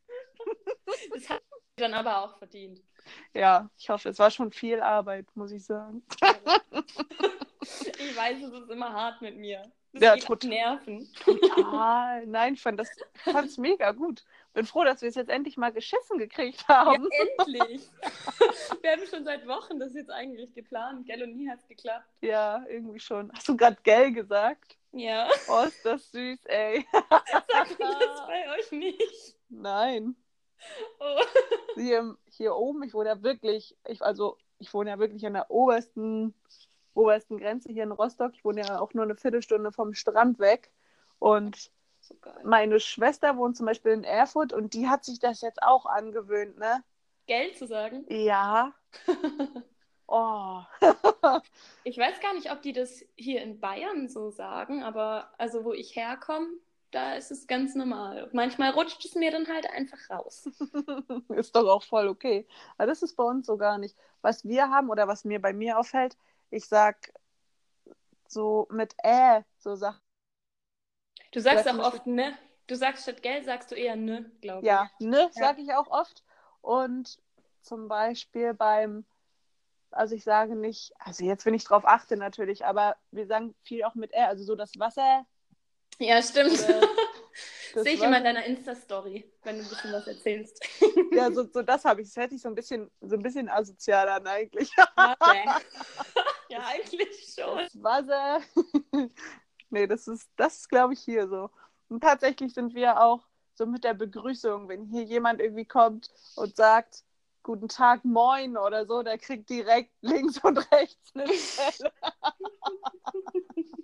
[1.14, 1.42] Das hat
[1.80, 2.80] dann aber auch verdient.
[3.34, 6.02] Ja, ich hoffe, es war schon viel Arbeit, muss ich sagen.
[7.62, 9.62] Ich weiß, es ist immer hart mit mir.
[9.92, 11.08] Das Ja, tot- Nerven.
[11.24, 12.24] Total.
[12.26, 12.88] Nein, ich fand das
[13.24, 14.22] fand's mega gut.
[14.54, 17.08] Bin froh, dass wir es jetzt endlich mal geschissen gekriegt Ja, haben.
[17.38, 17.82] endlich.
[18.82, 21.22] Wir haben schon seit Wochen das jetzt eigentlich geplant, gell?
[21.24, 22.06] Und nie hat es geklappt.
[22.20, 23.32] Ja, irgendwie schon.
[23.32, 24.76] Hast du gerade gell gesagt?
[24.92, 25.28] Ja.
[25.48, 26.86] Oh, ist das süß, ey.
[27.48, 29.36] Sagt das bei euch nicht?
[29.48, 30.14] Nein.
[31.00, 31.20] Oh.
[31.76, 35.50] Hier, hier oben, ich wohne ja wirklich, ich, also ich wohne ja wirklich an der
[35.50, 36.34] obersten,
[36.94, 38.32] obersten Grenze hier in Rostock.
[38.34, 40.70] Ich wohne ja auch nur eine Viertelstunde vom Strand weg.
[41.18, 45.62] Und So meine Schwester wohnt zum Beispiel in Erfurt und die hat sich das jetzt
[45.62, 46.82] auch angewöhnt, ne?
[47.26, 48.04] Geld zu sagen.
[48.08, 48.74] Ja.
[50.12, 50.62] Oh.
[51.84, 55.72] Ich weiß gar nicht, ob die das hier in Bayern so sagen, aber also wo
[55.72, 56.48] ich herkomme,
[56.90, 58.28] da ist es ganz normal.
[58.32, 60.48] Manchmal rutscht es mir dann halt einfach raus.
[61.28, 62.46] ist doch auch voll okay.
[62.76, 63.96] Aber das ist bei uns so gar nicht.
[64.22, 66.16] Was wir haben oder was mir bei mir auffällt,
[66.50, 67.12] ich sag
[68.26, 70.00] so mit äh, so Sachen.
[71.32, 72.36] Du sagst auch oft ne.
[72.66, 74.66] Du sagst statt Geld, sagst du eher ne, glaube ich.
[74.66, 75.28] Ja, ne, Ja.
[75.32, 76.22] sag ich auch oft.
[76.60, 77.18] Und
[77.62, 79.04] zum Beispiel beim,
[79.90, 83.84] also ich sage nicht, also jetzt, wenn ich drauf achte natürlich, aber wir sagen viel
[83.84, 85.26] auch mit äh, also so das Wasser.
[86.06, 86.56] Ja, stimmt.
[86.56, 90.64] Sehe ich immer in deiner Insta-Story, wenn du ein bisschen was erzählst.
[91.12, 92.08] Ja, so, so das habe ich.
[92.08, 94.70] Das hätte ich so ein bisschen, so ein bisschen asozial an eigentlich.
[94.96, 95.44] Okay.
[96.48, 97.58] ja, eigentlich schon.
[97.58, 98.40] Das Wasser.
[99.70, 101.50] nee, das ist, das ist, glaube ich, hier so.
[101.88, 106.56] Und tatsächlich sind wir auch so mit der Begrüßung, wenn hier jemand irgendwie kommt und
[106.56, 107.02] sagt,
[107.42, 111.92] Guten Tag, moin oder so, der kriegt direkt links und rechts eine Stelle.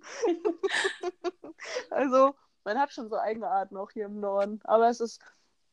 [1.90, 2.34] also,
[2.64, 4.60] man hat schon so eigene Art noch hier im Norden.
[4.64, 5.22] Aber es ist,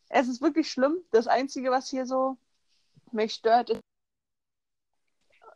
[0.09, 0.97] es ist wirklich schlimm.
[1.11, 2.38] Das Einzige, was hier so
[3.11, 3.81] mich stört, ist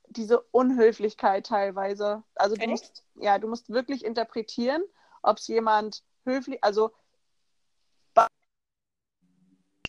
[0.09, 2.23] diese Unhöflichkeit teilweise.
[2.35, 2.69] Also du Echt?
[2.69, 4.83] musst, ja, du musst wirklich interpretieren,
[5.21, 6.91] ob es jemand höflich, also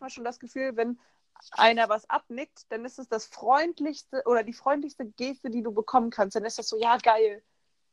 [0.01, 0.99] manchmal schon das Gefühl, wenn
[1.53, 6.11] einer was abnickt, dann ist es das freundlichste oder die freundlichste Geste, die du bekommen
[6.11, 6.37] kannst.
[6.37, 7.43] Dann ist das so, ja, geil.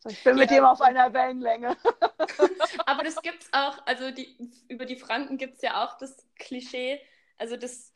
[0.08, 0.58] Ich bin mit Ja.
[0.58, 1.76] dem auf einer Wellenlänge.
[2.86, 4.38] Aber das gibt's auch, also die,
[4.68, 7.02] über die Franken gibt es ja auch das Klischee.
[7.38, 7.94] Also das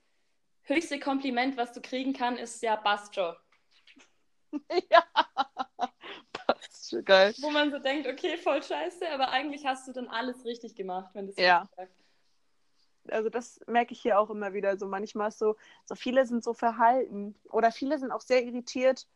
[0.64, 3.36] höchste Kompliment, was du kriegen kann, ist ja Bastjo.
[4.92, 5.04] ja.
[6.90, 7.34] Schon geil.
[7.40, 11.12] Wo man so denkt, okay, voll scheiße, aber eigentlich hast du dann alles richtig gemacht,
[11.14, 11.70] wenn das Ja.
[11.76, 11.94] sagt.
[13.12, 14.78] Also das merke ich hier auch immer wieder.
[14.78, 15.56] So manchmal so,
[15.86, 19.08] so viele sind so verhalten oder viele sind auch sehr irritiert,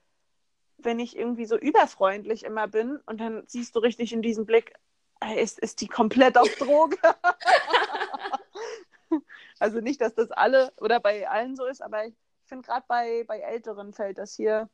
[0.78, 4.74] wenn ich irgendwie so überfreundlich immer bin und dann siehst du richtig in diesem Blick,
[5.22, 6.98] ey, ist, ist die komplett auf Droge.
[9.60, 12.16] also nicht, dass das alle oder bei allen so ist, aber ich
[12.46, 14.70] finde gerade bei, bei Älteren fällt das hier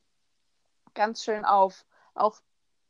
[0.94, 1.86] ganz schön auf.
[2.14, 2.40] Auch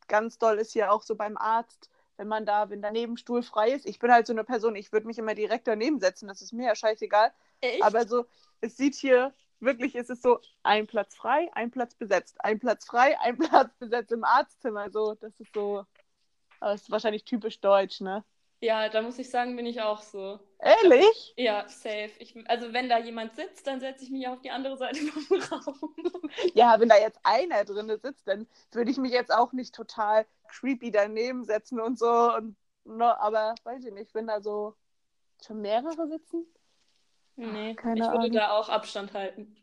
[0.07, 3.71] ganz doll ist hier auch so beim Arzt, wenn man da, wenn der Nebenstuhl frei
[3.71, 3.87] ist.
[3.87, 6.51] Ich bin halt so eine Person, ich würde mich immer direkt daneben setzen, das ist
[6.51, 7.31] mir ja scheißegal.
[7.61, 7.81] Echt?
[7.81, 8.25] Aber so,
[8.59, 12.85] es sieht hier wirklich, es ist so ein Platz frei, ein Platz besetzt, ein Platz
[12.85, 14.91] frei, ein Platz besetzt im Arztzimmer.
[14.91, 15.85] So, das ist so,
[16.59, 18.25] das ist wahrscheinlich typisch deutsch, ne?
[18.61, 20.39] ja, da muss ich sagen, bin ich auch so.
[20.59, 21.33] Ehrlich?
[21.37, 22.11] Ja, safe.
[22.19, 25.41] Ich, also wenn da jemand sitzt, dann setze ich mich auf die andere Seite vom
[25.41, 26.29] Raum.
[26.53, 30.25] Ja, wenn da jetzt einer drin sitzt, dann würde ich mich jetzt auch nicht total
[30.49, 32.33] creepy daneben setzen und so.
[32.35, 34.75] Und, ne, aber weiß ich nicht, wenn da so
[35.45, 36.45] schon mehrere sitzen.
[37.35, 38.31] Nee, Keine ich würde Ahnung.
[38.33, 39.55] da auch Abstand halten.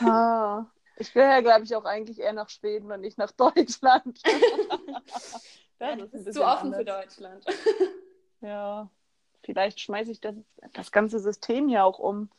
[0.00, 0.66] Ah,
[0.96, 4.20] ich gehöre, glaube ich, auch eigentlich eher nach Schweden und nicht nach Deutschland.
[5.78, 7.04] Ja, Das du ist zu offen für anders.
[7.04, 7.44] Deutschland.
[8.40, 8.88] Ja,
[9.42, 10.34] vielleicht schmeiße ich das,
[10.72, 12.30] das ganze System hier auch um.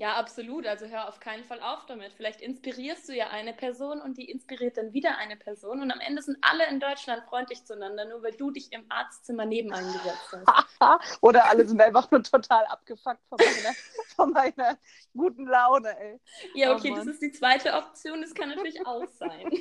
[0.00, 0.66] Ja, absolut.
[0.66, 2.14] Also hör auf keinen Fall auf damit.
[2.14, 6.00] Vielleicht inspirierst du ja eine Person und die inspiriert dann wieder eine Person und am
[6.00, 10.34] Ende sind alle in Deutschland freundlich zueinander, nur weil du dich im Arztzimmer neben eingesetzt
[10.80, 11.18] hast.
[11.20, 13.74] Oder alle sind einfach nur total abgefuckt von meiner,
[14.16, 14.78] von meiner
[15.14, 16.18] guten Laune, ey.
[16.54, 17.08] Ja, Oh okay, das Mann.
[17.08, 18.22] ist die zweite Option.
[18.22, 19.50] Das kann natürlich auch sein.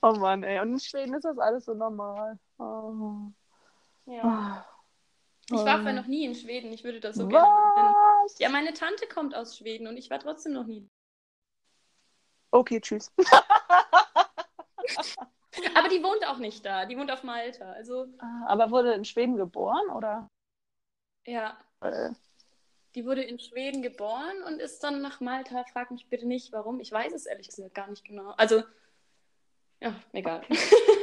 [0.00, 0.58] Oh Mann, ey.
[0.60, 2.38] Und in Schweden ist das alles so normal.
[2.56, 3.30] Oh.
[4.06, 4.64] Ja.
[4.66, 4.79] Oh.
[5.52, 6.72] Ich war vorher noch nie in Schweden.
[6.72, 7.94] Ich würde das so gerne mal hin.
[8.24, 8.38] Was?
[8.38, 10.88] Ja, meine Tante kommt aus Schweden und ich war trotzdem noch nie.
[12.52, 13.10] Okay, tschüss.
[15.74, 16.86] Aber die wohnt auch nicht da.
[16.86, 17.72] Die wohnt auf Malta.
[17.72, 20.28] Also, Ah, Aber wurde in Schweden geboren, oder?
[21.26, 22.10] ja, Äh,
[22.94, 25.64] die wurde in Schweden geboren und ist dann nach Malta.
[25.72, 26.80] Frag mich bitte nicht, warum.
[26.80, 28.30] Ich weiß es ehrlich gesagt gar nicht genau.
[28.36, 28.62] Also,
[29.80, 30.42] ja, egal.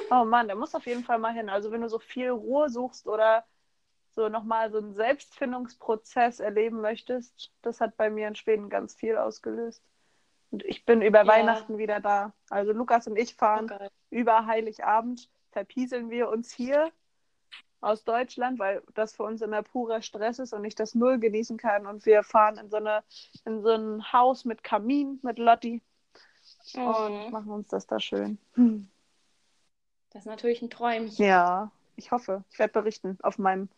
[0.09, 1.49] Oh Mann, da muss auf jeden Fall mal hin.
[1.49, 3.45] Also wenn du so viel Ruhe suchst oder
[4.17, 9.15] so nochmal so einen Selbstfindungsprozess erleben möchtest, das hat bei mir in Schweden ganz viel
[9.15, 9.83] ausgelöst.
[10.51, 11.27] Und ich bin über Ja.
[11.27, 12.33] Weihnachten wieder da.
[12.49, 13.89] Also Lukas und ich Oh, fahren geil.
[14.09, 16.91] über Heiligabend, verpieseln wir uns hier
[17.79, 21.57] aus Deutschland, weil das für uns immer purer Stress ist und ich das null genießen
[21.57, 21.85] kann.
[21.85, 23.03] Und wir fahren in so, eine,
[23.45, 25.83] in so ein Haus mit Kamin, mit Lotti
[26.73, 28.39] und Oh, machen uns das da schön.
[30.09, 31.23] das ist natürlich ein Träumchen.
[31.23, 32.43] Ja, ich hoffe.
[32.49, 33.69] Ich werde berichten auf meinem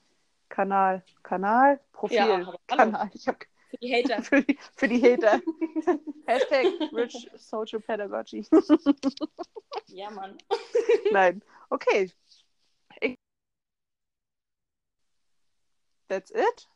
[0.49, 1.03] Kanal.
[1.23, 1.79] Kanal?
[1.91, 2.17] Profil.
[2.17, 2.53] Ja.
[2.67, 3.09] Kanal.
[3.13, 3.37] Ich habe
[3.69, 4.21] Für die Hater.
[4.23, 5.41] für, die, für die Hater.
[6.25, 8.47] Hashtag Rich Social Pedagogy.
[9.87, 10.37] Ja, Mann.
[11.11, 11.41] Nein.
[11.69, 12.11] Okay.
[13.01, 13.15] Ich...
[16.07, 16.69] That's it?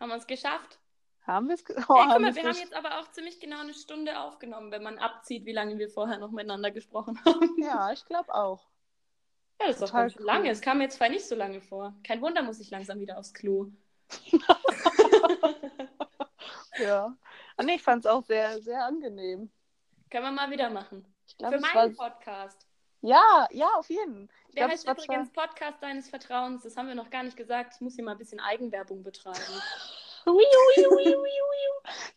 [0.00, 0.80] Haben wir es geschafft?
[1.26, 1.64] Haben wir es?
[1.64, 4.18] ge- Ey, Oh, guck haben mal, wir haben jetzt aber auch ziemlich genau eine Stunde
[4.20, 7.54] aufgenommen, wenn man abzieht, wie lange wir vorher noch miteinander gesprochen haben.
[7.62, 8.66] Ja, ich glaube auch.
[9.64, 10.44] Ja, das ist doch ganz schön lange.
[10.44, 10.50] cool.
[10.50, 11.94] Es kam mir jetzt zwar nicht so lange vor.
[12.06, 13.68] Kein Wunder, muss ich langsam wieder aufs Klo.
[16.78, 17.16] Ja.
[17.56, 19.48] Ah, nee, ich fand es auch sehr, sehr angenehm.
[20.10, 21.04] Können wir mal wieder machen.
[21.26, 21.82] Ich glaube, Für es war.
[21.84, 22.66] meinen Podcast.
[23.00, 24.28] Ja, ja, auf jeden.
[24.48, 25.04] Ich Der glaube, es heißt war zwar.
[25.04, 26.62] übrigens Podcast deines Vertrauens.
[26.64, 27.74] Das haben wir noch gar nicht gesagt.
[27.76, 29.38] Ich muss hier mal ein bisschen Eigenwerbung betreiben.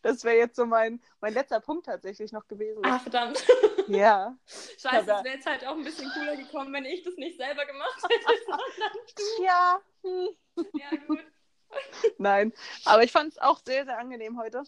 [0.00, 2.80] Das wäre jetzt so mein, mein letzter Punkt tatsächlich noch gewesen.
[2.82, 3.44] Ah, verdammt.
[3.88, 4.36] Ja.
[4.46, 7.64] Scheiße, es wäre jetzt halt auch ein bisschen cooler gekommen, wenn ich das nicht selber
[7.66, 8.40] gemacht hätte.
[8.46, 9.80] sondern Tja.
[10.02, 10.28] Hm.
[10.56, 10.78] du.
[10.78, 11.24] ja, gut.
[12.18, 12.52] Nein.
[12.84, 14.62] Aber ich fand es auch sehr, sehr angenehm heute.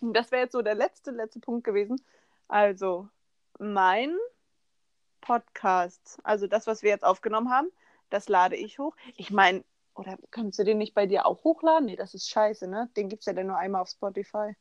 [0.00, 2.00] Das wäre jetzt so der letzte, letzte Punkt gewesen.
[2.46, 3.08] Also,
[3.58, 4.16] mein
[5.20, 7.68] Podcast, also das, was wir jetzt aufgenommen haben,
[8.10, 8.96] das lade ich hoch.
[9.16, 11.86] Ich meine, oder kannst du den nicht bei dir auch hochladen?
[11.86, 12.88] Nee, das ist scheiße, ne?
[12.96, 14.54] Den gibt es ja dann nur einmal auf Spotify.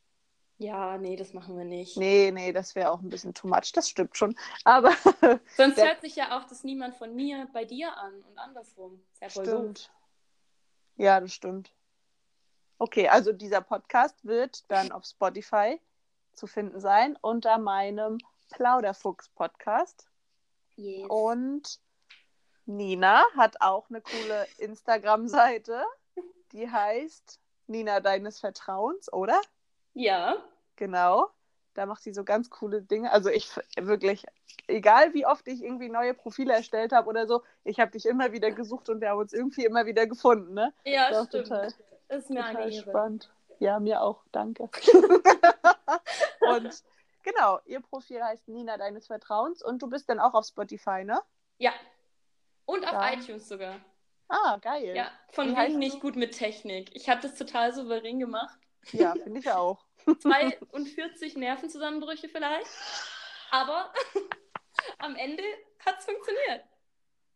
[0.59, 1.97] Ja, nee, das machen wir nicht.
[1.97, 3.71] Nee, nee, das wäre auch ein bisschen too much.
[3.73, 4.35] Das stimmt schon.
[4.63, 4.91] Aber
[5.55, 8.99] Sonst hört sich ja auch das niemand von mir bei dir an und andersrum.
[9.21, 9.31] Doof.
[9.31, 9.91] stimmt.
[10.95, 11.71] Ja, das stimmt.
[12.79, 15.79] Okay, also dieser Podcast wird dann auf Spotify
[16.33, 18.17] zu finden sein unter meinem
[18.49, 20.07] Plauderfuchs-Podcast.
[20.75, 21.07] Yes.
[21.07, 21.79] Und
[22.65, 25.83] Nina hat auch eine coole Instagram-Seite,
[26.51, 29.39] die heißt Nina deines Vertrauens, oder?
[29.97, 30.37] Ja.
[30.75, 31.29] Genau.
[31.73, 33.11] Da macht sie so ganz coole Dinge.
[33.11, 34.25] Also ich wirklich,
[34.67, 38.31] egal wie oft ich irgendwie neue Profile erstellt habe oder so, ich habe dich immer
[38.31, 40.73] wieder gesucht und wir haben uns irgendwie immer wieder gefunden, ne?
[40.85, 41.47] Ja, Doch, stimmt.
[41.47, 41.73] total.
[42.09, 43.29] ist mir Total spannend.
[43.59, 44.69] Ja, mir auch, danke.
[46.41, 46.83] und
[47.23, 51.19] genau, ihr Profil heißt Nina deines Vertrauens und du bist dann auch auf Spotify, ne?
[51.57, 51.73] Ja.
[52.65, 53.13] Und auf Ja.
[53.13, 53.79] iTunes sogar.
[54.27, 54.95] Ah, geil.
[54.95, 56.95] Ja, von Wie wegen nicht gut mit Technik.
[56.95, 58.59] Ich habe das total souverän gemacht.
[58.91, 59.83] Ja, finde ich auch.
[60.19, 62.67] 42 Nervenzusammenbrüche vielleicht.
[63.51, 63.91] Aber
[64.99, 65.43] am Ende
[65.85, 66.63] hat es funktioniert.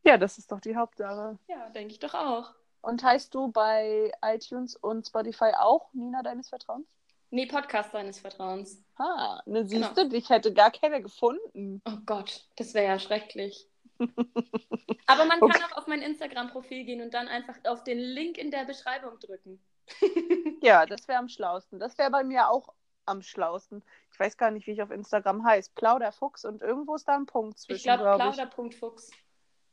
[0.04, 1.38] Ja, das ist doch die Hauptsache.
[1.48, 2.54] Ja, denke ich doch auch.
[2.82, 6.88] Und heißt du bei iTunes und Spotify auch Nina deines Vertrauens?
[7.30, 8.84] Nee, Podcast deines Vertrauens.
[8.98, 10.10] Ah, ne, siehst Genau.
[10.10, 11.82] du, ich hätte gar keine gefunden.
[11.86, 13.68] Oh Gott, das wäre ja schrecklich.
[14.00, 15.64] Aber man kann Okay.
[15.72, 19.62] auch auf mein Instagram-Profil gehen und dann einfach auf den Link in der Beschreibung drücken.
[20.64, 21.80] Ja, das wäre am schlausten.
[21.80, 22.70] Das wäre bei mir auch
[23.06, 23.84] am schlausten.
[24.14, 25.72] Ich weiß gar nicht, wie ich auf Instagram heiße.
[25.74, 28.36] Plauderfuchs und irgendwo ist da ein Punkt zwischen, Ich glaube, ich.
[28.36, 29.10] Plauder.fuchs.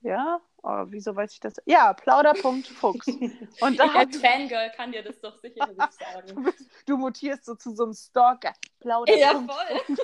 [0.01, 0.41] Ja?
[0.62, 1.55] Oh, wieso weiß ich das?
[1.66, 3.07] Ja, Plauder.fuchs.
[3.61, 6.27] Und da als Fangirl kann dir das doch sicherlich sagen.
[6.29, 8.53] du, bist, du mutierst so zu so einem Stalker.
[8.81, 9.16] Plauder.
[9.16, 9.97] Ja, voll.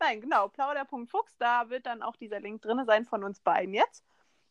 [0.00, 4.04] Nein, genau, plauder.fuchs, da wird dann auch dieser Link drin sein von uns beiden jetzt.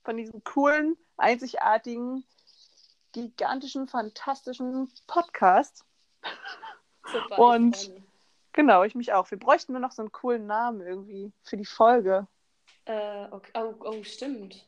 [0.04, 2.26] Von diesem coolen, einzigartigen,
[3.12, 5.86] gigantischen, fantastischen Podcast.
[7.12, 7.92] Super, Und- ich.
[8.54, 9.32] Genau, ich mich auch.
[9.32, 12.28] Wir bräuchten nur noch so einen coolen Namen irgendwie für die Folge.
[12.84, 13.52] Äh, okay.
[13.56, 14.68] oh, oh, stimmt.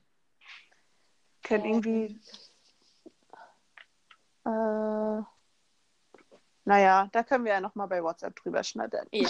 [1.43, 1.71] Können Ähm.
[1.73, 2.21] irgendwie.
[4.45, 5.21] Äh,
[6.65, 9.07] naja, da können wir ja nochmal bei WhatsApp drüber schnattern.
[9.11, 9.29] Ja.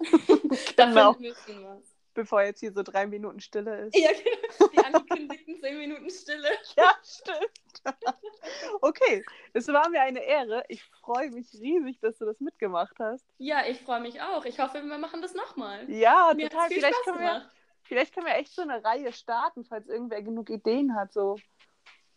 [0.76, 1.12] da Genau.
[1.14, 1.87] finden wir was.
[2.18, 3.96] Bevor jetzt hier so drei Minuten Stille ist.
[3.96, 4.72] Ja, genau.
[4.72, 6.48] Die angekündigten 10 Minuten Stille.
[6.76, 7.94] Ja, stimmt.
[8.80, 10.64] okay, es war mir eine Ehre.
[10.66, 13.24] Ich freue mich riesig, dass du das mitgemacht hast.
[13.38, 14.44] Ja, ich freue mich auch.
[14.46, 15.88] Ich hoffe, wir machen das nochmal.
[15.88, 16.66] Ja, Mir total.
[16.66, 17.50] viel Vielleicht Spaß können, wir,
[17.84, 21.12] vielleicht können wir echt so eine Reihe starten, falls irgendwer genug Ideen hat.
[21.12, 21.36] So.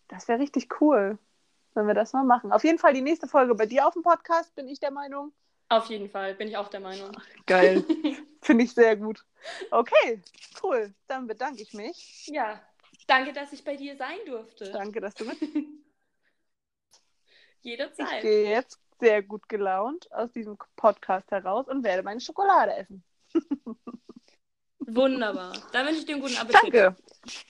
[0.08, 1.20] Das wäre richtig cool,
[1.76, 2.52] wenn wir das mal machen.
[2.52, 5.32] Auf jeden Fall die nächste Folge bei dir auf dem Podcast, bin ich der Meinung.
[5.70, 7.12] Auf jeden Fall, bin ich auch der Meinung.
[7.46, 7.86] Geil.
[8.52, 9.24] Finde ich sehr gut.
[9.72, 10.22] Okay,
[10.62, 10.94] cool.
[11.08, 12.28] Dann bedanke ich mich.
[12.28, 12.62] ja,
[13.08, 14.72] danke, dass ich bei dir sein durfte.
[14.72, 15.38] Danke, dass du mit.
[17.64, 18.22] Ich Jederzeit.
[18.24, 23.04] gehe jetzt sehr gut gelaunt aus diesem Podcast heraus und werde meine Schokolade essen.
[24.80, 25.54] Wunderbar.
[25.72, 26.74] Dann wünsche ich dir einen guten Appetit.
[26.74, 26.96] Danke.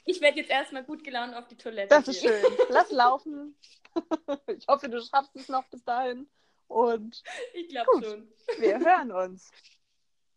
[0.03, 2.33] Ich werde jetzt erstmal gut gelaunt auf die Toilette Das ist gehen.
[2.41, 2.57] schön.
[2.69, 3.55] Lass laufen.
[4.57, 6.29] Ich hoffe, du schaffst es noch bis dahin.
[6.67, 7.23] Und
[7.53, 8.27] Ich glaube schon.
[8.59, 9.49] wir hören uns.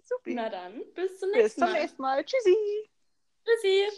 [0.04, 0.34] Supi.
[0.34, 1.80] Na dann, bis zum Bis nächsten zum Mal.
[1.80, 2.24] nächsten Mal.
[2.24, 2.56] Tschüssi.
[3.44, 3.88] Tschüssi.